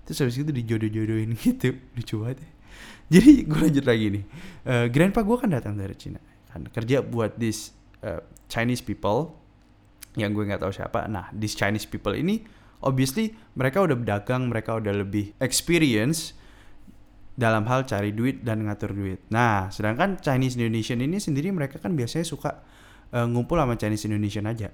Terus 0.06 0.18
habis 0.22 0.36
itu 0.38 0.50
dijodoh-jodohin 0.50 1.30
gitu 1.42 1.78
lucu 1.94 2.14
banget. 2.22 2.38
Ya. 2.42 2.50
jadi 3.16 3.32
gue 3.46 3.60
lanjut 3.70 3.84
lagi 3.86 4.06
nih. 4.12 4.24
Uh, 4.66 4.86
grandpa 4.90 5.20
gue 5.22 5.36
kan 5.38 5.50
datang 5.50 5.74
dari 5.78 5.94
Cina 5.94 6.18
kan. 6.50 6.66
Kerja 6.70 7.02
buat 7.06 7.38
this 7.38 7.70
uh, 8.02 8.22
Chinese 8.50 8.82
people 8.82 9.34
yang 10.18 10.34
gue 10.34 10.42
nggak 10.42 10.62
tahu 10.62 10.72
siapa. 10.74 11.06
Nah 11.06 11.30
this 11.30 11.54
Chinese 11.54 11.86
people 11.86 12.12
ini 12.12 12.42
obviously 12.82 13.34
mereka 13.54 13.82
udah 13.82 13.96
berdagang 13.96 14.50
mereka 14.50 14.76
udah 14.76 14.92
lebih 15.06 15.32
experience 15.38 16.34
dalam 17.36 17.68
hal 17.68 17.84
cari 17.84 18.16
duit 18.16 18.40
dan 18.40 18.64
ngatur 18.64 18.96
duit. 18.96 19.20
Nah, 19.28 19.68
sedangkan 19.68 20.16
Chinese 20.24 20.56
Indonesian 20.56 21.04
ini 21.04 21.20
sendiri 21.20 21.52
mereka 21.52 21.76
kan 21.76 21.92
biasanya 21.92 22.24
suka 22.24 22.64
uh, 23.12 23.28
ngumpul 23.28 23.60
sama 23.60 23.76
Chinese 23.76 24.08
Indonesian 24.08 24.48
aja. 24.48 24.72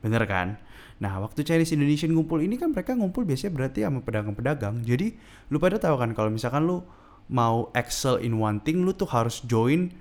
Bener 0.00 0.24
kan? 0.24 0.56
Nah, 1.04 1.20
waktu 1.20 1.44
Chinese 1.44 1.76
Indonesian 1.76 2.16
ngumpul 2.16 2.40
ini 2.40 2.56
kan 2.56 2.72
mereka 2.72 2.96
ngumpul 2.96 3.28
biasanya 3.28 3.52
berarti 3.52 3.84
sama 3.84 4.00
pedagang-pedagang. 4.00 4.80
Jadi, 4.88 5.12
lu 5.52 5.60
pada 5.60 5.76
tahu 5.76 6.00
kan 6.00 6.16
kalau 6.16 6.32
misalkan 6.32 6.64
lu 6.64 6.80
mau 7.28 7.68
excel 7.76 8.24
in 8.24 8.40
one 8.40 8.64
thing, 8.64 8.80
lu 8.80 8.96
tuh 8.96 9.08
harus 9.12 9.44
join 9.44 9.92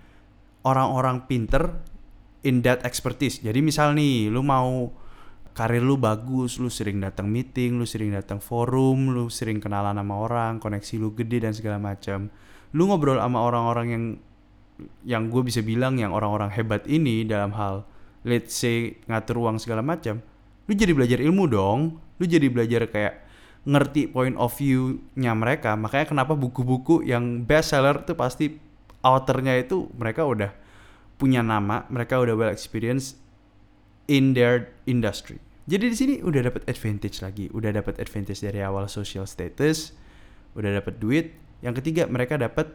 orang-orang 0.64 1.28
pinter 1.28 1.84
in 2.48 2.64
that 2.64 2.80
expertise. 2.88 3.44
Jadi 3.44 3.60
misal 3.60 3.92
nih, 3.96 4.32
lu 4.32 4.40
mau 4.40 4.96
karir 5.54 5.86
lu 5.86 5.96
bagus, 6.02 6.58
lu 6.58 6.70
sering 6.70 7.02
datang 7.02 7.30
meeting, 7.30 7.78
lu 7.78 7.86
sering 7.86 8.14
datang 8.14 8.42
forum, 8.42 9.14
lu 9.14 9.30
sering 9.30 9.62
kenalan 9.62 9.98
sama 9.98 10.16
orang, 10.18 10.58
koneksi 10.58 10.94
lu 10.98 11.14
gede 11.14 11.46
dan 11.46 11.54
segala 11.54 11.78
macam. 11.78 12.30
Lu 12.74 12.90
ngobrol 12.90 13.22
sama 13.22 13.40
orang-orang 13.46 13.88
yang 13.90 14.04
yang 15.06 15.30
gue 15.30 15.42
bisa 15.46 15.62
bilang 15.62 16.00
yang 16.02 16.12
orang-orang 16.12 16.50
hebat 16.54 16.84
ini 16.90 17.24
dalam 17.28 17.54
hal 17.54 17.86
let's 18.26 18.56
say 18.56 18.98
ngatur 19.06 19.40
uang 19.40 19.60
segala 19.62 19.86
macam 19.86 20.20
lu 20.66 20.74
jadi 20.74 20.96
belajar 20.96 21.20
ilmu 21.20 21.44
dong 21.46 22.00
lu 22.18 22.26
jadi 22.26 22.48
belajar 22.48 22.88
kayak 22.88 23.22
ngerti 23.64 24.12
point 24.12 24.36
of 24.36 24.52
view-nya 24.56 25.32
mereka 25.36 25.76
makanya 25.80 26.12
kenapa 26.12 26.34
buku-buku 26.36 27.04
yang 27.04 27.44
best 27.48 27.72
seller 27.72 28.04
tuh 28.04 28.16
pasti 28.16 28.60
authornya 29.04 29.56
itu 29.60 29.88
mereka 29.96 30.28
udah 30.28 30.52
punya 31.16 31.40
nama 31.40 31.88
mereka 31.88 32.20
udah 32.20 32.36
well 32.36 32.52
experience 32.52 33.16
in 34.08 34.36
their 34.36 34.72
industry. 34.90 35.40
Jadi 35.64 35.86
di 35.88 35.96
sini 35.96 36.16
udah 36.20 36.52
dapat 36.52 36.68
advantage 36.68 37.24
lagi. 37.24 37.48
Udah 37.56 37.72
dapat 37.72 37.96
advantage 38.00 38.44
dari 38.44 38.60
awal 38.60 38.92
social 38.92 39.24
status 39.24 39.96
udah 40.54 40.82
dapat 40.82 41.00
duit. 41.00 41.34
Yang 41.64 41.82
ketiga 41.82 42.06
mereka 42.12 42.36
dapat 42.36 42.68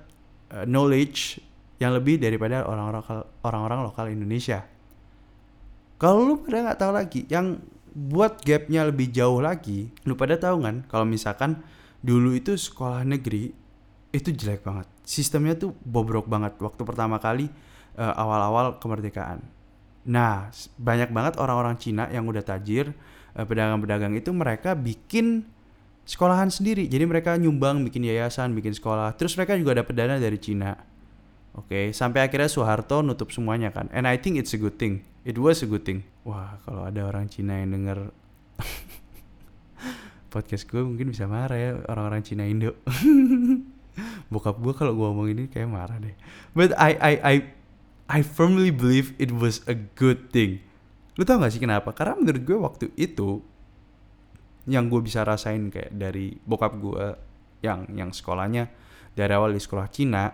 uh, 0.50 0.64
knowledge 0.64 1.38
yang 1.78 1.94
lebih 1.94 2.18
daripada 2.18 2.66
orang-orang 2.66 3.04
orang-orang 3.44 3.80
lokal 3.86 4.06
Indonesia. 4.10 4.66
Kalau 5.98 6.24
lu 6.24 6.34
pada 6.42 6.64
nggak 6.64 6.78
tahu 6.78 6.92
lagi 6.94 7.20
yang 7.28 7.58
buat 7.92 8.38
gapnya 8.46 8.86
lebih 8.86 9.10
jauh 9.10 9.42
lagi 9.42 9.90
lu 10.08 10.16
pada 10.16 10.40
tahu 10.40 10.64
kan? 10.64 10.86
Kalau 10.88 11.04
misalkan 11.04 11.60
dulu 12.00 12.34
itu 12.34 12.54
sekolah 12.56 13.04
negeri 13.04 13.52
itu 14.14 14.28
jelek 14.32 14.64
banget. 14.64 14.88
Sistemnya 15.04 15.58
tuh 15.58 15.76
bobrok 15.84 16.24
banget 16.24 16.56
waktu 16.56 16.82
pertama 16.88 17.20
kali 17.20 17.52
uh, 18.00 18.14
awal-awal 18.16 18.80
kemerdekaan 18.80 19.57
nah 20.08 20.48
banyak 20.80 21.12
banget 21.12 21.36
orang-orang 21.36 21.76
Cina 21.76 22.08
yang 22.08 22.24
udah 22.24 22.40
tajir 22.40 22.96
pedagang 23.36 23.78
pedagang-pedagang 23.84 24.12
itu 24.16 24.30
mereka 24.32 24.72
bikin 24.72 25.44
sekolahan 26.08 26.48
sendiri 26.48 26.88
jadi 26.88 27.04
mereka 27.04 27.36
nyumbang 27.36 27.84
bikin 27.84 28.08
yayasan 28.08 28.56
bikin 28.56 28.72
sekolah 28.72 29.12
terus 29.20 29.36
mereka 29.36 29.54
juga 29.60 29.84
dapat 29.84 29.92
dana 29.92 30.16
dari 30.16 30.40
Cina 30.40 30.88
Oke, 31.58 31.74
okay, 31.74 31.84
sampai 31.90 32.22
akhirnya 32.22 32.46
Soeharto 32.46 33.02
nutup 33.02 33.34
semuanya 33.34 33.74
kan. 33.74 33.90
And 33.90 34.06
I 34.06 34.14
think 34.14 34.38
it's 34.38 34.54
a 34.54 34.60
good 34.62 34.78
thing. 34.78 35.02
It 35.26 35.42
was 35.42 35.58
a 35.58 35.66
good 35.66 35.82
thing. 35.82 36.06
Wah, 36.22 36.54
kalau 36.62 36.86
ada 36.86 37.02
orang 37.02 37.26
Cina 37.26 37.58
yang 37.58 37.74
denger 37.74 38.14
podcast 40.32 40.70
gue 40.70 40.78
mungkin 40.78 41.10
bisa 41.10 41.26
marah 41.26 41.58
ya 41.58 41.70
orang-orang 41.90 42.22
Cina 42.22 42.46
Indo. 42.46 42.78
Bokap 44.32 44.62
gue 44.62 44.70
kalau 44.70 44.94
gue 44.94 45.02
ngomong 45.02 45.28
ini 45.34 45.44
kayak 45.50 45.66
marah 45.66 45.98
deh. 45.98 46.14
But 46.54 46.78
I 46.78 46.94
I 46.94 47.12
I 47.18 47.34
I 48.08 48.24
firmly 48.24 48.72
believe 48.72 49.12
it 49.20 49.36
was 49.36 49.60
a 49.68 49.76
good 49.76 50.32
thing. 50.32 50.64
Lu 51.20 51.28
tau 51.28 51.36
gak 51.38 51.52
sih 51.52 51.60
kenapa? 51.60 51.92
Karena 51.92 52.16
menurut 52.16 52.42
gue 52.42 52.56
waktu 52.56 52.86
itu 52.96 53.44
yang 54.68 54.92
gue 54.92 55.00
bisa 55.00 55.24
rasain 55.24 55.72
kayak 55.72 55.96
dari 55.96 56.36
bokap 56.44 56.76
gue 56.76 57.06
yang 57.64 57.88
yang 57.90 58.12
sekolahnya 58.12 58.68
dari 59.16 59.32
awal 59.32 59.50
di 59.56 59.58
sekolah 59.58 59.88
Cina 59.88 60.30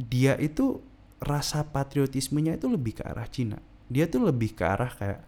dia 0.00 0.34
itu 0.40 0.80
rasa 1.20 1.68
patriotismenya 1.68 2.56
itu 2.56 2.66
lebih 2.72 2.98
ke 2.98 3.02
arah 3.04 3.28
Cina 3.28 3.60
dia 3.86 4.08
tuh 4.08 4.26
lebih 4.26 4.56
ke 4.56 4.64
arah 4.64 4.88
kayak 4.90 5.20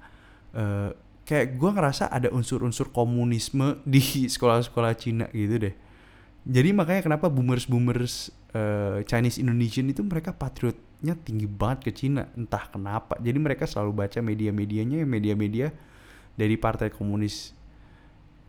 uh, 0.57 0.90
kayak 1.23 1.61
gue 1.61 1.71
ngerasa 1.71 2.09
ada 2.09 2.33
unsur-unsur 2.33 2.90
komunisme 2.90 3.78
di 3.93 4.26
sekolah-sekolah 4.26 4.93
Cina 4.97 5.28
gitu 5.31 5.69
deh 5.69 5.75
jadi 6.49 6.73
makanya 6.73 7.05
kenapa 7.05 7.28
boomers-boomers 7.28 8.33
uh, 8.57 9.05
Chinese 9.05 9.37
Indonesian 9.37 9.85
itu 9.93 10.00
mereka 10.00 10.33
patriotnya 10.99 11.14
tinggi 11.23 11.47
banget 11.47 11.78
ke 11.87 11.90
Cina 11.95 12.26
entah 12.35 12.67
kenapa. 12.67 13.14
Jadi 13.23 13.38
mereka 13.38 13.71
selalu 13.71 13.95
baca 13.95 14.19
media-medianya 14.19 15.07
media-media 15.07 15.71
dari 16.35 16.59
partai 16.59 16.90
komunis 16.90 17.55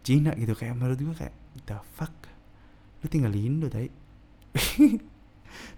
Cina 0.02 0.34
gitu. 0.34 0.58
Kayak 0.58 0.82
menurut 0.82 0.98
gue 0.98 1.16
kayak 1.16 1.36
the 1.70 1.78
fuck? 1.94 2.14
Lu 3.02 3.08
tinggal 3.08 3.32
di 3.32 3.46
Indo 3.46 3.72
tadi 3.72 3.88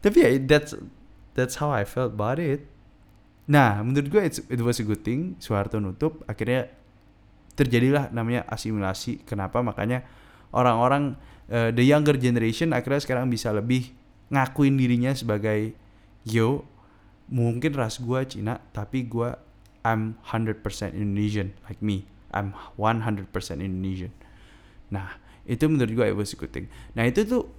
tapi 0.04 0.18
ya 0.24 0.30
that's 0.42 0.74
that's 1.36 1.60
how 1.60 1.76
I 1.76 1.84
felt 1.84 2.16
about 2.16 2.40
it. 2.40 2.64
Nah 3.52 3.84
menurut 3.84 4.08
gue 4.08 4.22
it 4.24 4.62
was 4.64 4.80
a 4.80 4.86
good 4.88 5.04
thing. 5.04 5.36
Soeharto 5.44 5.84
nutup. 5.84 6.24
Akhirnya 6.24 6.72
terjadilah 7.60 8.16
namanya 8.16 8.48
asimilasi. 8.48 9.28
Kenapa? 9.28 9.60
Makanya 9.60 10.08
orang-orang 10.56 11.20
uh, 11.52 11.70
the 11.76 11.84
younger 11.84 12.16
generation 12.16 12.72
akhirnya 12.72 13.04
sekarang 13.04 13.28
bisa 13.28 13.52
lebih 13.52 13.92
ngakuin 14.32 14.80
dirinya 14.80 15.12
sebagai 15.12 15.81
yo 16.28 16.68
mungkin 17.32 17.72
ras 17.74 17.98
gue 17.98 18.20
Cina 18.28 18.60
tapi 18.76 19.08
gue 19.08 19.32
I'm 19.82 20.22
100% 20.30 20.62
Indonesian 20.94 21.58
like 21.66 21.82
me. 21.82 22.06
I'm 22.32 22.54
100% 22.78 23.32
Indonesian. 23.60 24.14
Nah 24.94 25.18
itu 25.48 25.66
menurut 25.66 25.92
gue 25.92 26.06
it 26.06 26.18
was 26.18 26.32
a 26.34 26.38
good 26.38 26.54
thing. 26.54 26.70
Nah 26.94 27.10
itu 27.10 27.26
tuh 27.26 27.50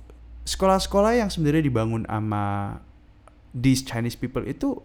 sekolah-sekolah 0.46 1.18
yang 1.18 1.30
sebenarnya 1.30 1.66
dibangun 1.66 2.06
sama 2.06 2.78
these 3.52 3.82
Chinese 3.82 4.14
people 4.14 4.42
itu 4.46 4.78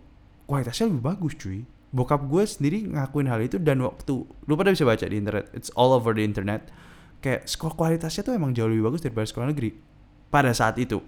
kualitasnya 0.50 0.90
lebih 0.90 1.04
bagus 1.04 1.38
cuy. 1.38 1.64
Bokap 1.94 2.28
gue 2.28 2.44
sendiri 2.44 2.84
ngakuin 2.84 3.32
hal 3.32 3.40
itu 3.40 3.62
dan 3.62 3.80
waktu 3.86 4.28
lu 4.28 4.54
pada 4.60 4.76
bisa 4.76 4.84
baca 4.84 5.08
di 5.08 5.16
internet 5.24 5.48
it's 5.56 5.72
all 5.78 5.96
over 5.96 6.12
the 6.12 6.26
internet 6.26 6.68
kayak 7.24 7.48
sekolah 7.48 7.74
kualitasnya 7.74 8.28
tuh 8.28 8.36
emang 8.36 8.52
jauh 8.52 8.68
lebih 8.68 8.92
bagus 8.92 9.02
daripada 9.02 9.24
sekolah 9.24 9.48
negeri 9.56 9.72
pada 10.28 10.52
saat 10.52 10.76
itu 10.78 11.00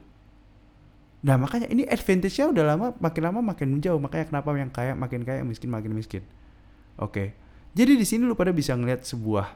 Nah 1.20 1.36
makanya 1.36 1.68
ini 1.68 1.84
advantage-nya 1.84 2.52
udah 2.52 2.64
lama 2.64 2.88
makin 2.96 3.22
lama 3.28 3.40
makin 3.44 3.68
menjauh 3.76 4.00
makanya 4.00 4.26
kenapa 4.32 4.50
yang 4.56 4.72
kaya 4.72 4.94
makin 4.96 5.22
kaya 5.28 5.42
miskin 5.44 5.68
makin 5.68 5.92
miskin. 5.92 6.24
Oke. 6.96 7.36
Jadi 7.76 8.00
di 8.00 8.06
sini 8.08 8.24
lu 8.26 8.34
pada 8.34 8.56
bisa 8.56 8.74
ngeliat 8.74 9.04
sebuah 9.04 9.48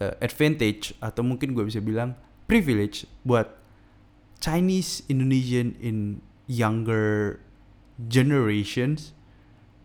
uh, 0.00 0.14
advantage 0.20 0.94
atau 1.00 1.24
mungkin 1.24 1.56
gue 1.56 1.64
bisa 1.64 1.80
bilang 1.80 2.14
privilege 2.44 3.08
buat 3.24 3.48
Chinese 4.40 5.04
Indonesian 5.08 5.76
in 5.80 6.20
younger 6.44 7.40
generations. 8.08 9.16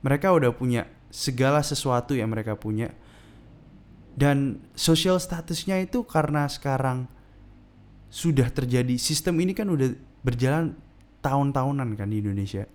Mereka 0.03 0.31
udah 0.31 0.53
punya 0.53 0.85
segala 1.09 1.63
sesuatu 1.63 2.13
yang 2.13 2.35
mereka 2.35 2.59
punya 2.59 2.91
dan 4.15 4.63
social 4.79 5.19
statusnya 5.19 5.83
itu 5.83 6.07
karena 6.07 6.47
sekarang 6.47 7.11
sudah 8.07 8.47
terjadi 8.47 8.95
sistem 8.95 9.43
ini 9.43 9.51
kan 9.51 9.67
udah 9.67 9.91
berjalan 10.25 10.73
tahun-tahunan 11.21 11.93
kan 11.93 12.09
di 12.09 12.25
Indonesia. 12.25 12.65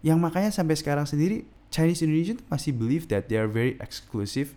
Yang 0.00 0.18
makanya 0.24 0.50
sampai 0.50 0.80
sekarang 0.80 1.04
sendiri 1.04 1.44
Chinese 1.68 2.00
Indonesian 2.00 2.40
masih 2.48 2.72
believe 2.72 3.04
that 3.12 3.28
they 3.28 3.36
are 3.36 3.46
very 3.48 3.76
exclusive. 3.84 4.56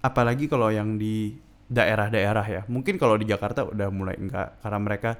Apalagi 0.00 0.48
kalau 0.48 0.72
yang 0.72 0.96
di 0.96 1.36
daerah-daerah 1.68 2.46
ya. 2.48 2.62
Mungkin 2.68 2.96
kalau 2.96 3.20
di 3.20 3.28
Jakarta 3.28 3.68
udah 3.68 3.88
mulai 3.92 4.16
enggak 4.16 4.56
karena 4.64 4.78
mereka 4.80 5.10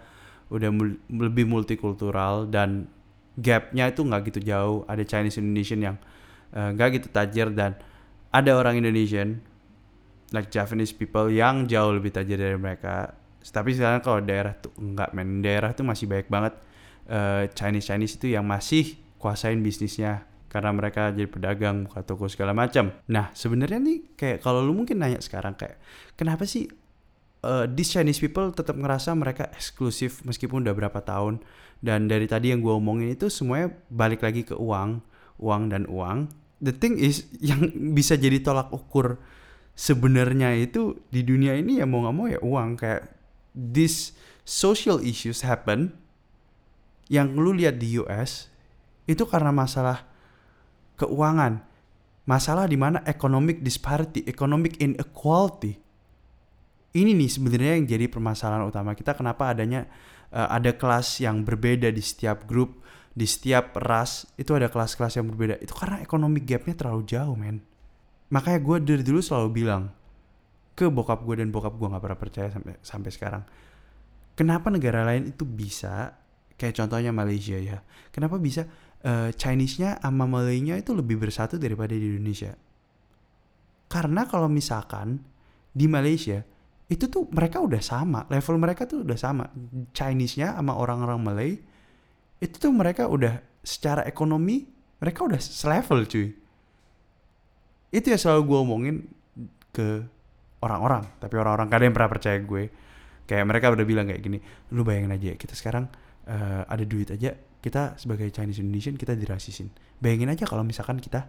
udah 0.48 0.68
mul 0.72 0.96
lebih 1.08 1.48
multikultural 1.48 2.48
dan 2.48 2.88
gapnya 3.36 3.92
itu 3.92 4.00
nggak 4.04 4.22
gitu 4.32 4.40
jauh. 4.44 4.84
Ada 4.88 5.04
Chinese 5.04 5.40
Indonesian 5.40 5.80
yang 5.80 5.96
uh, 6.56 6.72
nggak 6.72 6.88
gitu 7.00 7.08
tajir 7.12 7.52
dan 7.52 7.76
ada 8.32 8.50
orang 8.56 8.80
Indonesian 8.80 9.40
like 10.34 10.50
Japanese 10.50 10.90
people 10.90 11.30
yang 11.30 11.70
jauh 11.70 11.94
lebih 11.94 12.10
tajir 12.10 12.36
dari 12.36 12.58
mereka 12.58 13.14
tapi 13.52 13.76
sekarang 13.76 14.00
kalau 14.00 14.20
daerah 14.24 14.56
tuh 14.56 14.72
enggak 14.80 15.12
men 15.12 15.44
daerah 15.44 15.76
tuh 15.76 15.84
masih 15.84 16.08
banyak 16.08 16.28
banget 16.32 16.54
uh, 17.12 17.44
Chinese 17.52 17.90
Chinese 17.92 18.14
itu 18.16 18.32
yang 18.32 18.44
masih 18.44 18.96
kuasain 19.20 19.60
bisnisnya 19.60 20.24
karena 20.48 20.70
mereka 20.70 21.10
jadi 21.10 21.26
pedagang 21.26 21.90
buka 21.90 22.06
toko 22.06 22.30
segala 22.30 22.54
macam. 22.54 22.94
Nah 23.10 23.34
sebenarnya 23.34 23.82
nih 23.82 24.14
kayak 24.14 24.38
kalau 24.38 24.62
lu 24.62 24.70
mungkin 24.70 25.02
nanya 25.02 25.18
sekarang 25.18 25.58
kayak 25.58 25.82
kenapa 26.14 26.46
sih 26.46 26.70
uh, 27.42 27.66
these 27.66 27.90
Chinese 27.90 28.22
people 28.22 28.54
tetap 28.54 28.78
ngerasa 28.78 29.12
mereka 29.18 29.50
eksklusif 29.50 30.22
meskipun 30.22 30.62
udah 30.62 30.72
berapa 30.72 31.02
tahun 31.02 31.42
dan 31.84 32.06
dari 32.06 32.24
tadi 32.24 32.54
yang 32.54 32.64
gue 32.64 32.70
omongin 32.70 33.12
itu 33.12 33.28
semuanya 33.28 33.74
balik 33.92 34.24
lagi 34.24 34.46
ke 34.46 34.56
uang, 34.56 35.04
uang 35.42 35.62
dan 35.74 35.84
uang. 35.90 36.30
The 36.62 36.72
thing 36.72 36.96
is 36.96 37.28
yang 37.44 37.92
bisa 37.92 38.14
jadi 38.14 38.40
tolak 38.40 38.72
ukur 38.72 39.20
sebenarnya 39.74 40.54
itu 40.54 41.02
di 41.10 41.26
dunia 41.26 41.58
ini 41.58 41.82
ya 41.82 41.84
mau 41.84 42.06
nggak 42.06 42.14
mau 42.14 42.26
ya 42.30 42.38
uang 42.40 42.78
kayak 42.78 43.02
these 43.54 44.12
social 44.42 45.00
issues 45.00 45.46
happen 45.46 45.94
yang 47.08 47.32
lu 47.38 47.54
lihat 47.54 47.78
di 47.78 47.96
US 48.02 48.50
itu 49.06 49.22
karena 49.24 49.54
masalah 49.54 50.04
keuangan, 50.98 51.62
masalah 52.26 52.66
di 52.66 52.74
mana 52.74 53.00
economic 53.06 53.62
disparity, 53.62 54.26
economic 54.26 54.76
inequality. 54.82 55.78
Ini 56.94 57.10
nih 57.10 57.30
sebenarnya 57.30 57.72
yang 57.78 57.86
jadi 57.90 58.06
permasalahan 58.06 58.70
utama 58.70 58.94
kita 58.94 59.18
kenapa 59.18 59.50
adanya 59.50 59.90
uh, 60.30 60.46
ada 60.50 60.70
kelas 60.74 61.18
yang 61.18 61.42
berbeda 61.42 61.90
di 61.90 62.02
setiap 62.02 62.46
grup, 62.46 62.82
di 63.10 63.26
setiap 63.26 63.74
ras 63.82 64.30
itu 64.38 64.54
ada 64.54 64.70
kelas-kelas 64.70 65.18
yang 65.18 65.26
berbeda. 65.30 65.58
Itu 65.58 65.74
karena 65.74 65.98
economic 66.02 66.46
gapnya 66.46 66.74
terlalu 66.78 67.02
jauh, 67.06 67.34
men. 67.34 67.62
Makanya 68.30 68.58
gue 68.62 68.76
dari 68.82 69.02
dulu 69.02 69.20
selalu 69.20 69.48
bilang, 69.50 69.90
ke 70.74 70.90
bokap 70.90 71.22
gue 71.22 71.38
dan 71.38 71.54
bokap 71.54 71.78
gue 71.78 71.86
nggak 71.86 72.02
pernah 72.02 72.18
percaya 72.18 72.48
sampai 72.50 72.74
sampai 72.82 73.10
sekarang. 73.14 73.42
Kenapa 74.34 74.66
negara 74.68 75.06
lain 75.06 75.30
itu 75.30 75.46
bisa 75.46 76.10
kayak 76.58 76.74
contohnya 76.74 77.10
Malaysia 77.14 77.58
ya 77.58 77.82
kenapa 78.14 78.38
bisa 78.38 78.66
uh, 79.06 79.30
Chinese-nya 79.34 79.98
sama 80.02 80.26
Malay-nya 80.26 80.78
itu 80.78 80.94
lebih 80.94 81.18
bersatu 81.22 81.58
daripada 81.58 81.94
di 81.94 82.18
Indonesia? 82.18 82.54
Karena 83.86 84.26
kalau 84.26 84.50
misalkan 84.50 85.22
di 85.70 85.86
Malaysia 85.86 86.42
itu 86.90 87.06
tuh 87.08 87.30
mereka 87.30 87.62
udah 87.62 87.80
sama 87.80 88.26
level 88.28 88.58
mereka 88.58 88.84
tuh 88.90 89.06
udah 89.06 89.18
sama. 89.18 89.46
Chinese-nya 89.94 90.58
sama 90.58 90.74
orang-orang 90.74 91.18
Malay 91.22 91.52
itu 92.42 92.56
tuh 92.58 92.74
mereka 92.74 93.06
udah 93.06 93.38
secara 93.62 94.02
ekonomi 94.04 94.66
mereka 94.98 95.24
udah 95.26 95.38
selevel 95.38 96.06
cuy. 96.10 96.28
Itu 97.94 98.06
ya 98.10 98.18
selalu 98.18 98.42
gue 98.50 98.58
omongin 98.58 98.96
ke 99.70 100.02
orang-orang. 100.64 101.04
Tapi 101.20 101.34
orang-orang 101.36 101.68
kadang 101.68 101.92
yang 101.92 101.96
pernah 101.96 102.10
percaya 102.10 102.38
gue 102.40 102.64
kayak 103.24 103.44
mereka 103.44 103.72
udah 103.72 103.86
bilang 103.88 104.06
kayak 104.08 104.20
gini 104.20 104.38
lu 104.76 104.84
bayangin 104.84 105.16
aja 105.16 105.32
kita 105.40 105.56
sekarang 105.56 105.88
uh, 106.28 106.62
ada 106.68 106.84
duit 106.84 107.08
aja 107.08 107.32
kita 107.64 107.96
sebagai 107.96 108.28
Chinese 108.28 108.60
Indonesian 108.60 109.00
kita 109.00 109.16
dirasisin 109.16 109.72
bayangin 109.96 110.28
aja 110.28 110.44
kalau 110.44 110.60
misalkan 110.60 111.00
kita 111.00 111.24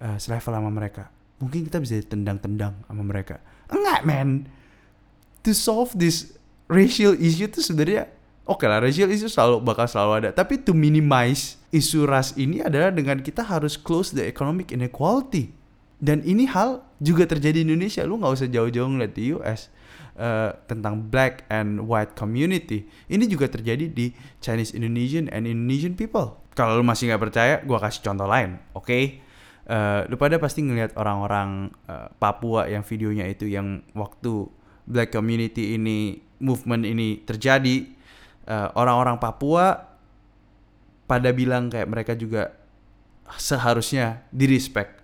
uh, 0.00 0.16
selevel 0.20 0.52
sama 0.52 0.70
mereka. 0.72 1.08
Mungkin 1.40 1.64
kita 1.64 1.80
bisa 1.80 1.96
tendang-tendang 2.04 2.84
sama 2.84 3.00
mereka. 3.00 3.40
Enggak 3.72 4.04
man 4.04 4.44
to 5.40 5.56
solve 5.56 5.88
this 5.96 6.36
racial 6.68 7.16
issue 7.16 7.48
itu 7.48 7.64
sebenarnya 7.64 8.12
oke 8.44 8.60
okay 8.60 8.68
lah 8.68 8.84
racial 8.84 9.08
issue 9.08 9.32
selalu 9.32 9.64
bakal 9.64 9.88
selalu 9.88 10.12
ada. 10.20 10.30
Tapi 10.36 10.60
to 10.60 10.76
minimize 10.76 11.56
isu 11.72 12.04
ras 12.04 12.36
ini 12.36 12.60
adalah 12.60 12.92
dengan 12.92 13.24
kita 13.24 13.40
harus 13.40 13.80
close 13.80 14.12
the 14.12 14.20
economic 14.28 14.68
inequality. 14.68 15.56
Dan 15.96 16.20
ini 16.28 16.44
hal 16.44 16.84
juga 17.00 17.26
terjadi 17.26 17.64
di 17.64 17.66
Indonesia. 17.66 18.04
Lu 18.04 18.20
nggak 18.20 18.32
usah 18.36 18.48
jauh-jauh 18.52 18.86
ngeliat 18.86 19.12
di 19.16 19.34
US 19.34 19.72
uh, 20.20 20.54
tentang 20.68 21.08
black 21.08 21.48
and 21.48 21.82
white 21.88 22.14
community. 22.14 22.86
Ini 23.08 23.24
juga 23.26 23.48
terjadi 23.48 23.88
di 23.88 24.12
Chinese 24.38 24.76
Indonesian 24.76 25.26
and 25.32 25.48
Indonesian 25.48 25.96
people. 25.96 26.38
Kalau 26.54 26.76
lu 26.76 26.84
masih 26.84 27.10
nggak 27.10 27.22
percaya 27.24 27.54
gua 27.64 27.80
kasih 27.80 28.04
contoh 28.04 28.28
lain 28.28 28.60
oke? 28.76 28.86
Okay? 28.86 29.04
uh, 29.70 30.00
lu 30.10 30.18
pada 30.18 30.36
pasti 30.42 30.66
ngeliat 30.66 30.98
orang-orang 30.98 31.70
uh, 31.86 32.10
Papua 32.18 32.66
yang 32.66 32.82
videonya 32.82 33.30
itu 33.30 33.46
yang 33.46 33.86
waktu 33.94 34.50
black 34.90 35.14
community 35.14 35.78
ini 35.78 36.18
movement 36.42 36.82
ini 36.82 37.22
terjadi 37.22 37.86
uh, 38.50 38.74
orang-orang 38.74 39.22
Papua 39.22 39.94
pada 41.06 41.30
bilang 41.30 41.70
kayak 41.70 41.88
mereka 41.90 42.12
juga 42.18 42.54
seharusnya 43.38 44.26
di 44.34 44.50
respect 44.50 44.98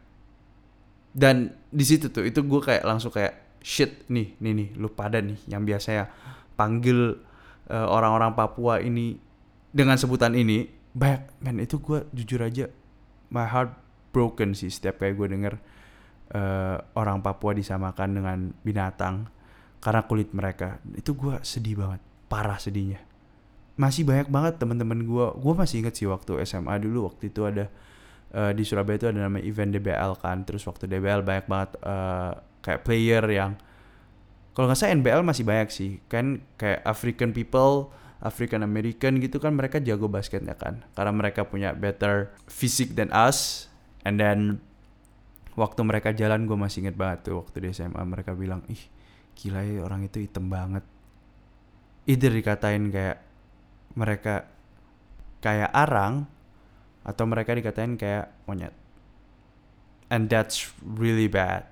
dan 1.15 1.55
di 1.77 1.85
situ 1.85 2.09
tuh 2.09 2.25
itu 2.25 2.41
gue 2.41 2.61
kayak 2.65 2.89
langsung 2.89 3.13
kayak 3.13 3.61
shit 3.61 4.09
nih 4.09 4.33
nih 4.41 4.53
nih 4.57 4.69
lu 4.81 4.89
pada 4.89 5.21
nih 5.21 5.37
yang 5.45 5.69
biasanya 5.69 6.09
panggil 6.57 7.21
uh, 7.69 7.87
orang-orang 7.93 8.33
Papua 8.33 8.81
ini 8.81 9.21
dengan 9.71 10.01
sebutan 10.01 10.33
ini. 10.33 10.65
Banyak 10.97 11.45
man 11.45 11.61
itu 11.61 11.77
gue 11.77 12.09
jujur 12.17 12.41
aja 12.41 12.73
my 13.29 13.45
heart 13.45 13.69
broken 14.17 14.57
sih 14.57 14.73
setiap 14.73 15.05
kayak 15.05 15.21
gue 15.21 15.29
denger 15.29 15.55
uh, 16.33 16.81
orang 16.97 17.21
Papua 17.21 17.53
disamakan 17.53 18.17
dengan 18.17 18.39
binatang 18.65 19.29
karena 19.85 20.09
kulit 20.09 20.33
mereka. 20.33 20.81
Itu 20.97 21.13
gue 21.13 21.37
sedih 21.45 21.77
banget 21.77 22.01
parah 22.33 22.57
sedihnya. 22.57 23.05
Masih 23.77 24.09
banyak 24.09 24.33
banget 24.33 24.57
teman-teman 24.57 25.05
gue 25.05 25.27
gue 25.37 25.53
masih 25.53 25.85
inget 25.85 26.01
sih 26.01 26.09
waktu 26.09 26.41
SMA 26.49 26.81
dulu 26.81 27.13
waktu 27.13 27.29
itu 27.29 27.45
ada 27.45 27.69
uh, 28.37 28.53
di 28.53 28.63
Surabaya 28.63 29.01
itu 29.01 29.09
ada 29.09 29.25
namanya 29.25 29.45
event 29.49 29.73
DBL 29.73 30.13
kan. 30.21 30.45
Terus 30.45 30.63
waktu 30.69 30.85
DBL 30.85 31.25
banyak 31.25 31.47
banget 31.49 31.71
uh, 31.81 32.37
kayak 32.61 32.85
player 32.85 33.25
yang 33.33 33.57
kalau 34.53 34.73
nggak 34.73 34.79
salah 34.79 34.93
NBL 34.97 35.25
masih 35.25 35.45
banyak 35.49 35.69
sih. 35.73 35.91
Kan 36.07 36.45
kayak 36.61 36.85
African 36.85 37.33
people 37.33 37.89
African 38.21 38.65
American 38.65 39.21
gitu 39.21 39.37
kan 39.37 39.53
mereka 39.53 39.81
jago 39.81 40.09
basketnya 40.09 40.57
kan. 40.57 40.85
Karena 40.93 41.13
mereka 41.13 41.49
punya 41.49 41.73
better 41.73 42.33
fisik 42.49 42.97
than 42.97 43.13
us. 43.13 43.69
And 44.05 44.17
then 44.21 44.61
waktu 45.57 45.81
mereka 45.85 46.13
jalan 46.13 46.45
gue 46.45 46.57
masih 46.57 46.87
inget 46.87 46.97
banget 46.97 47.33
tuh 47.33 47.45
waktu 47.45 47.65
di 47.65 47.69
SMA 47.73 48.01
mereka 48.05 48.37
bilang 48.37 48.61
ih 48.69 48.81
gila 49.37 49.61
ya 49.65 49.85
orang 49.85 50.09
itu 50.09 50.25
hitam 50.25 50.49
banget. 50.49 50.85
Either 52.07 52.33
dikatain 52.33 52.89
kayak 52.89 53.19
mereka 53.97 54.49
kayak 55.45 55.73
arang 55.73 56.29
atau 57.07 57.23
mereka 57.23 57.55
dikatain 57.55 57.95
kayak 57.95 58.35
monyet. 58.51 58.75
And 60.11 60.27
that's 60.27 60.75
really 60.83 61.31
bad. 61.31 61.71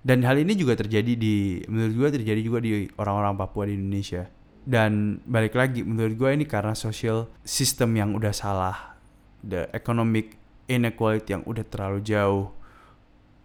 Dan 0.00 0.22
hal 0.22 0.38
ini 0.38 0.54
juga 0.54 0.78
terjadi 0.78 1.18
di 1.18 1.60
menurut 1.66 1.92
gue 1.98 2.08
terjadi 2.22 2.40
juga 2.40 2.62
di 2.62 2.86
orang-orang 2.94 3.34
Papua 3.36 3.66
di 3.66 3.74
Indonesia. 3.74 4.30
Dan 4.62 5.18
balik 5.26 5.58
lagi 5.58 5.82
menurut 5.82 6.14
gue 6.14 6.30
ini 6.30 6.46
karena 6.46 6.78
social 6.78 7.26
system 7.42 7.98
yang 7.98 8.14
udah 8.14 8.30
salah. 8.30 8.96
The 9.42 9.66
economic 9.74 10.38
inequality 10.70 11.34
yang 11.34 11.42
udah 11.44 11.66
terlalu 11.66 12.00
jauh. 12.06 12.54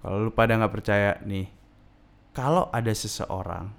Kalau 0.05 0.29
lu 0.29 0.31
pada 0.31 0.53
nggak 0.53 0.73
percaya 0.73 1.17
nih 1.25 1.49
kalau 2.35 2.69
ada 2.69 2.93
seseorang 2.93 3.73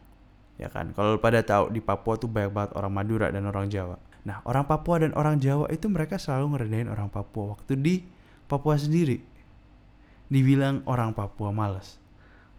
ya 0.59 0.67
kan? 0.73 0.91
Kalau 0.91 1.17
lu 1.17 1.21
pada 1.23 1.45
tahu 1.45 1.71
di 1.71 1.79
Papua 1.79 2.19
tuh 2.19 2.27
banyak 2.27 2.51
banget 2.51 2.71
orang 2.75 2.93
Madura 2.93 3.31
dan 3.31 3.47
orang 3.47 3.71
Jawa 3.71 4.01
Nah, 4.27 4.43
orang 4.43 4.67
Papua 4.67 5.07
dan 5.07 5.15
orang 5.15 5.39
Jawa 5.39 5.71
itu 5.71 5.87
mereka 5.87 6.19
selalu 6.19 6.59
ngerendahin 6.59 6.91
orang 6.91 7.07
Papua 7.07 7.55
waktu 7.55 7.79
di 7.79 8.03
Papua 8.51 8.75
sendiri. 8.75 9.23
Dibilang 10.27 10.83
orang 10.91 11.15
Papua 11.15 11.55
males. 11.55 12.03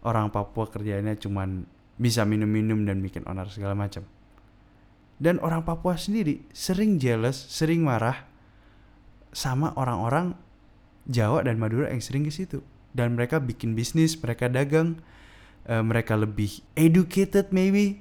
Orang 0.00 0.32
Papua 0.32 0.72
kerjanya 0.72 1.12
cuman 1.20 1.68
bisa 2.00 2.24
minum-minum 2.24 2.88
dan 2.88 3.04
bikin 3.04 3.28
onar 3.28 3.52
segala 3.52 3.76
macam. 3.76 4.08
dan 5.18 5.42
orang 5.42 5.66
Papua 5.66 5.98
sendiri 5.98 6.46
sering 6.54 7.02
jealous 7.02 7.36
sering 7.50 7.82
marah 7.82 8.24
sama 9.34 9.74
orang-orang 9.74 10.38
Jawa 11.10 11.44
dan 11.44 11.58
Madura 11.58 11.90
yang 11.90 12.00
sering 12.00 12.24
ke 12.24 12.32
situ 12.32 12.62
dan 12.94 13.18
mereka 13.18 13.42
bikin 13.42 13.74
bisnis 13.74 14.14
mereka 14.16 14.46
dagang 14.46 15.02
uh, 15.66 15.82
mereka 15.82 16.14
lebih 16.14 16.62
educated 16.78 17.50
maybe 17.50 18.00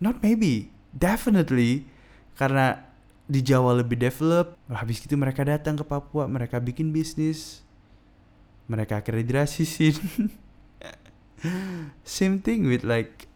not 0.00 0.18
maybe 0.24 0.72
definitely 0.96 1.84
karena 2.40 2.85
di 3.26 3.42
Jawa 3.42 3.82
lebih 3.82 3.98
develop 3.98 4.54
habis 4.70 5.02
itu 5.02 5.18
mereka 5.18 5.42
datang 5.42 5.74
ke 5.74 5.82
Papua 5.82 6.30
mereka 6.30 6.62
bikin 6.62 6.94
bisnis. 6.94 7.66
Mereka 8.66 9.02
akhirnya 9.02 9.22
dirasisin. 9.22 9.94
Same 12.02 12.42
thing 12.42 12.66
with 12.66 12.82
like 12.82 13.30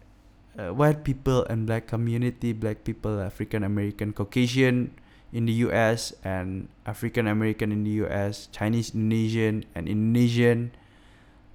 uh, 0.59 0.75
white 0.75 1.07
people 1.07 1.47
and 1.47 1.67
black 1.67 1.87
community 1.87 2.51
black 2.51 2.83
people 2.83 3.19
African 3.19 3.63
American 3.63 4.11
Caucasian 4.11 4.91
in 5.31 5.47
the 5.47 5.63
US 5.67 6.11
and 6.23 6.67
African 6.83 7.27
American 7.27 7.71
in 7.71 7.87
the 7.87 8.03
US 8.07 8.51
Chinese 8.51 8.91
Indonesian 8.91 9.63
and 9.75 9.87
Indonesian 9.87 10.75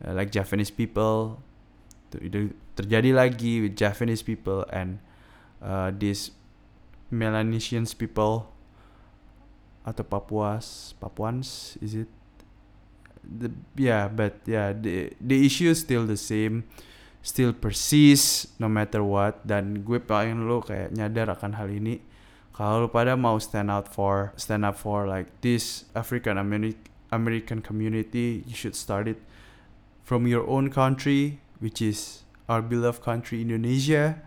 uh, 0.05 0.12
like 0.12 0.33
Japanese 0.33 0.72
people. 0.72 1.40
Terjadi 2.77 3.12
lagi 3.12 3.64
with 3.64 3.77
Japanese 3.77 4.25
people 4.25 4.64
and 4.72 5.01
uh, 5.61 5.92
these 5.92 6.33
Melanesians 7.11 7.95
people 7.95 8.51
atau 9.87 10.03
Papuas 10.03 10.99
Papuans 10.99 11.79
is 11.79 12.07
it? 12.07 12.11
The 13.27 13.51
yeah 13.75 14.07
but 14.07 14.42
yeah 14.47 14.71
the 14.71 15.14
the 15.19 15.47
issue 15.47 15.71
is 15.71 15.83
still 15.83 16.07
the 16.07 16.19
same 16.19 16.66
still 17.27 17.51
persist 17.51 18.55
no 18.62 18.71
matter 18.71 19.03
what 19.03 19.42
dan 19.42 19.83
gue 19.83 19.99
pengen 19.99 20.47
lo 20.47 20.62
kayak 20.62 20.95
nyadar 20.95 21.35
akan 21.35 21.59
hal 21.59 21.71
ini. 21.71 21.99
Kalau 22.55 22.87
lo 22.87 22.88
pada 22.88 23.19
mau 23.19 23.37
stand 23.42 23.71
out 23.71 23.90
for 23.90 24.31
stand 24.38 24.62
up 24.62 24.79
for 24.79 25.11
like 25.11 25.31
this 25.42 25.87
African 25.95 26.38
American 26.38 27.59
community 27.62 28.47
you 28.47 28.55
should 28.55 28.79
start 28.79 29.11
it 29.11 29.19
from 30.07 30.31
your 30.31 30.47
own 30.47 30.71
country 30.71 31.42
which 31.59 31.83
is 31.83 32.23
our 32.47 32.62
beloved 32.62 33.03
country 33.03 33.42
Indonesia 33.42 34.23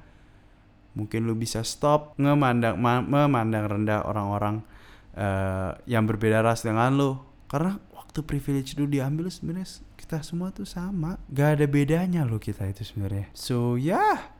mungkin 1.00 1.24
lu 1.24 1.40
bisa 1.40 1.64
stop 1.64 2.20
memandang 2.20 2.76
memandang 3.08 3.66
rendah 3.72 4.04
orang-orang 4.04 4.60
uh, 5.16 5.80
yang 5.88 6.04
berbeda 6.04 6.44
ras 6.44 6.68
dengan 6.68 6.92
lu. 7.00 7.12
Karena 7.48 7.80
waktu 7.96 8.22
privilege 8.28 8.76
itu 8.76 8.86
diambil 8.86 9.32
sebenarnya 9.32 9.82
kita 9.96 10.20
semua 10.22 10.52
tuh 10.52 10.68
sama. 10.68 11.16
Gak 11.32 11.60
ada 11.60 11.66
bedanya 11.66 12.28
lo 12.28 12.38
kita 12.38 12.68
itu 12.68 12.84
sebenarnya. 12.84 13.32
So 13.32 13.80
yeah. 13.80 14.36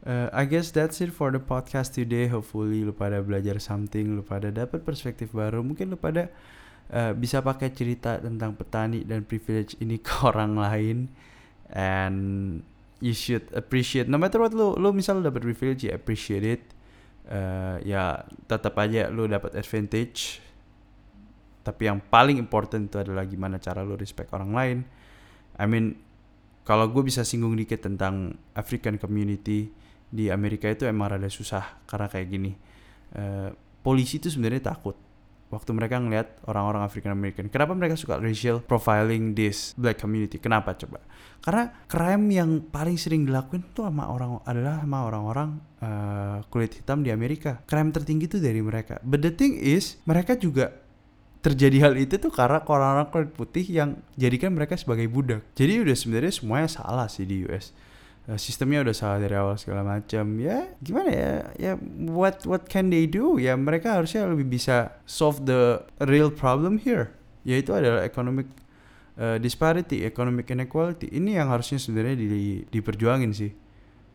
Uh, 0.00 0.32
I 0.32 0.48
guess 0.48 0.72
that's 0.72 0.96
it 1.04 1.12
for 1.12 1.28
the 1.28 1.42
podcast 1.42 1.92
today. 1.92 2.24
Hopefully 2.32 2.80
lu 2.80 2.96
pada 2.96 3.20
belajar 3.20 3.60
something 3.60 4.16
lu 4.16 4.24
pada 4.24 4.48
dapat 4.48 4.80
perspektif 4.80 5.36
baru. 5.36 5.60
Mungkin 5.60 5.92
lu 5.92 6.00
pada 6.00 6.32
uh, 6.88 7.12
bisa 7.12 7.44
pakai 7.44 7.68
cerita 7.76 8.16
tentang 8.16 8.56
petani 8.56 9.04
dan 9.04 9.28
privilege 9.28 9.76
ini 9.80 10.00
ke 10.04 10.12
orang 10.24 10.56
lain. 10.56 10.98
And 11.70 12.60
you 13.00 13.16
should 13.16 13.48
appreciate 13.56 14.06
no 14.06 14.20
matter 14.20 14.38
what 14.38 14.52
lu 14.52 14.76
lu 14.76 14.92
misal 14.92 15.24
dapat 15.24 15.40
privilege 15.40 15.88
you 15.88 15.92
appreciate 15.92 16.44
it. 16.44 16.62
Uh, 17.30 17.78
ya 17.86 18.24
tetap 18.46 18.76
aja 18.78 19.08
lu 19.08 19.26
dapat 19.26 19.56
advantage. 19.56 20.38
Tapi 21.60 21.88
yang 21.88 22.00
paling 22.00 22.40
important 22.40 22.88
itu 22.88 22.96
adalah 23.00 23.24
gimana 23.28 23.60
cara 23.60 23.84
lu 23.84 23.96
respect 23.96 24.32
orang 24.32 24.52
lain. 24.52 24.78
I 25.60 25.64
mean 25.68 25.96
kalau 26.64 26.86
gue 26.92 27.02
bisa 27.02 27.24
singgung 27.26 27.56
dikit 27.56 27.82
tentang 27.82 28.36
African 28.54 29.00
community 29.00 29.72
di 30.10 30.28
Amerika 30.28 30.68
itu 30.68 30.86
emang 30.86 31.16
rada 31.16 31.26
susah 31.26 31.82
karena 31.88 32.06
kayak 32.06 32.28
gini. 32.28 32.52
Uh, 33.10 33.50
polisi 33.82 34.22
itu 34.22 34.30
sebenarnya 34.30 34.70
takut 34.70 34.94
waktu 35.50 35.70
mereka 35.74 35.98
ngeliat 35.98 36.46
orang-orang 36.46 36.86
African 36.86 37.12
American. 37.12 37.50
Kenapa 37.50 37.74
mereka 37.74 37.98
suka 37.98 38.16
racial 38.22 38.62
profiling 38.62 39.34
this 39.34 39.74
black 39.74 39.98
community? 39.98 40.38
Kenapa 40.38 40.78
coba? 40.78 41.02
Karena 41.42 41.74
crime 41.90 42.24
yang 42.30 42.50
paling 42.70 42.96
sering 42.96 43.26
dilakuin 43.26 43.66
tuh 43.74 43.90
sama 43.90 44.06
orang 44.08 44.38
adalah 44.46 44.80
sama 44.80 44.98
orang-orang 45.10 45.48
uh, 45.82 46.38
kulit 46.48 46.78
hitam 46.78 47.02
di 47.02 47.10
Amerika. 47.10 47.60
Crime 47.66 47.90
tertinggi 47.90 48.30
tuh 48.30 48.40
dari 48.40 48.62
mereka. 48.62 49.02
But 49.02 49.26
the 49.26 49.34
thing 49.34 49.58
is, 49.58 49.98
mereka 50.06 50.38
juga 50.38 50.70
terjadi 51.40 51.90
hal 51.90 51.94
itu 51.96 52.20
tuh 52.20 52.30
karena 52.30 52.62
orang-orang 52.62 53.08
kulit 53.10 53.30
putih 53.34 53.64
yang 53.66 53.98
jadikan 54.14 54.54
mereka 54.54 54.78
sebagai 54.78 55.08
budak. 55.10 55.42
Jadi 55.58 55.82
udah 55.82 55.96
sebenarnya 55.96 56.32
semuanya 56.32 56.68
salah 56.70 57.08
sih 57.10 57.26
di 57.26 57.42
US 57.48 57.74
sistemnya 58.36 58.84
udah 58.84 58.94
salah 58.94 59.18
dari 59.18 59.34
awal 59.34 59.56
segala 59.56 59.82
macam. 59.82 60.38
Ya 60.38 60.70
gimana 60.78 61.10
ya? 61.10 61.32
Ya 61.56 61.72
what 62.10 62.44
what 62.46 62.68
can 62.68 62.92
they 62.92 63.08
do? 63.08 63.40
Ya 63.40 63.56
mereka 63.56 63.96
harusnya 63.96 64.28
lebih 64.28 64.46
bisa 64.46 65.00
solve 65.08 65.42
the 65.46 65.80
real 66.04 66.28
problem 66.28 66.78
here. 66.78 67.14
Yaitu 67.42 67.72
adalah 67.72 68.04
economic 68.04 68.46
uh, 69.16 69.40
disparity 69.40 70.04
economic 70.04 70.50
inequality. 70.52 71.08
Ini 71.10 71.42
yang 71.42 71.48
harusnya 71.48 71.80
sebenarnya 71.80 72.20
di, 72.20 72.62
diperjuangin 72.68 73.32
sih. 73.32 73.50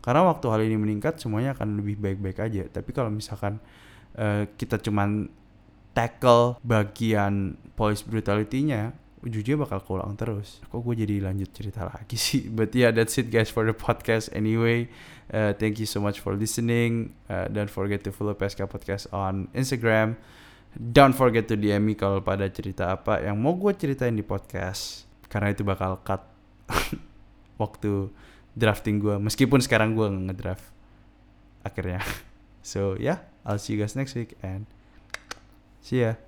Karena 0.00 0.22
waktu 0.22 0.46
hal 0.46 0.60
ini 0.62 0.78
meningkat 0.78 1.18
semuanya 1.18 1.58
akan 1.58 1.82
lebih 1.82 1.98
baik-baik 1.98 2.38
aja. 2.38 2.62
Tapi 2.70 2.94
kalau 2.94 3.10
misalkan 3.10 3.58
uh, 4.14 4.46
kita 4.54 4.78
cuman 4.78 5.26
tackle 5.96 6.60
bagian 6.62 7.56
police 7.74 8.04
brutality-nya 8.04 8.94
ujungnya 9.24 9.56
bakal 9.56 9.80
keulang 9.80 10.12
terus. 10.18 10.60
Kok 10.68 10.82
gue 10.84 11.06
jadi 11.06 11.24
lanjut 11.24 11.48
cerita 11.54 11.88
lagi 11.88 12.16
sih? 12.18 12.48
But 12.56 12.76
yeah 12.76 12.92
that's 12.92 13.16
it 13.16 13.32
guys 13.32 13.48
for 13.48 13.64
the 13.64 13.76
podcast 13.76 14.28
anyway. 14.36 14.90
Uh, 15.32 15.56
thank 15.56 15.80
you 15.80 15.88
so 15.88 15.98
much 15.98 16.20
for 16.20 16.36
listening. 16.36 17.16
Uh, 17.26 17.48
don't 17.48 17.72
forget 17.72 18.04
to 18.06 18.12
follow 18.12 18.36
PSK 18.36 18.68
Podcast 18.68 19.10
on 19.10 19.48
Instagram. 19.56 20.20
Don't 20.76 21.16
forget 21.16 21.48
to 21.48 21.56
DM 21.56 21.88
me 21.88 21.94
kalau 21.96 22.20
pada 22.20 22.44
cerita 22.52 22.92
apa 22.92 23.24
yang 23.24 23.40
mau 23.40 23.56
gue 23.56 23.72
ceritain 23.72 24.12
di 24.12 24.20
podcast. 24.20 25.08
Karena 25.26 25.50
itu 25.50 25.64
bakal 25.64 25.98
cut 26.04 26.22
waktu 27.62 28.12
drafting 28.56 29.00
gue 29.00 29.16
meskipun 29.20 29.60
sekarang 29.60 29.96
gue 29.96 30.08
ngedraft 30.30 30.66
akhirnya. 31.64 32.02
So 32.66 32.98
yeah 32.98 33.22
I'll 33.46 33.62
see 33.62 33.78
you 33.78 33.78
guys 33.78 33.94
next 33.94 34.18
week 34.18 34.34
and 34.42 34.66
see 35.78 36.02
ya 36.02 36.18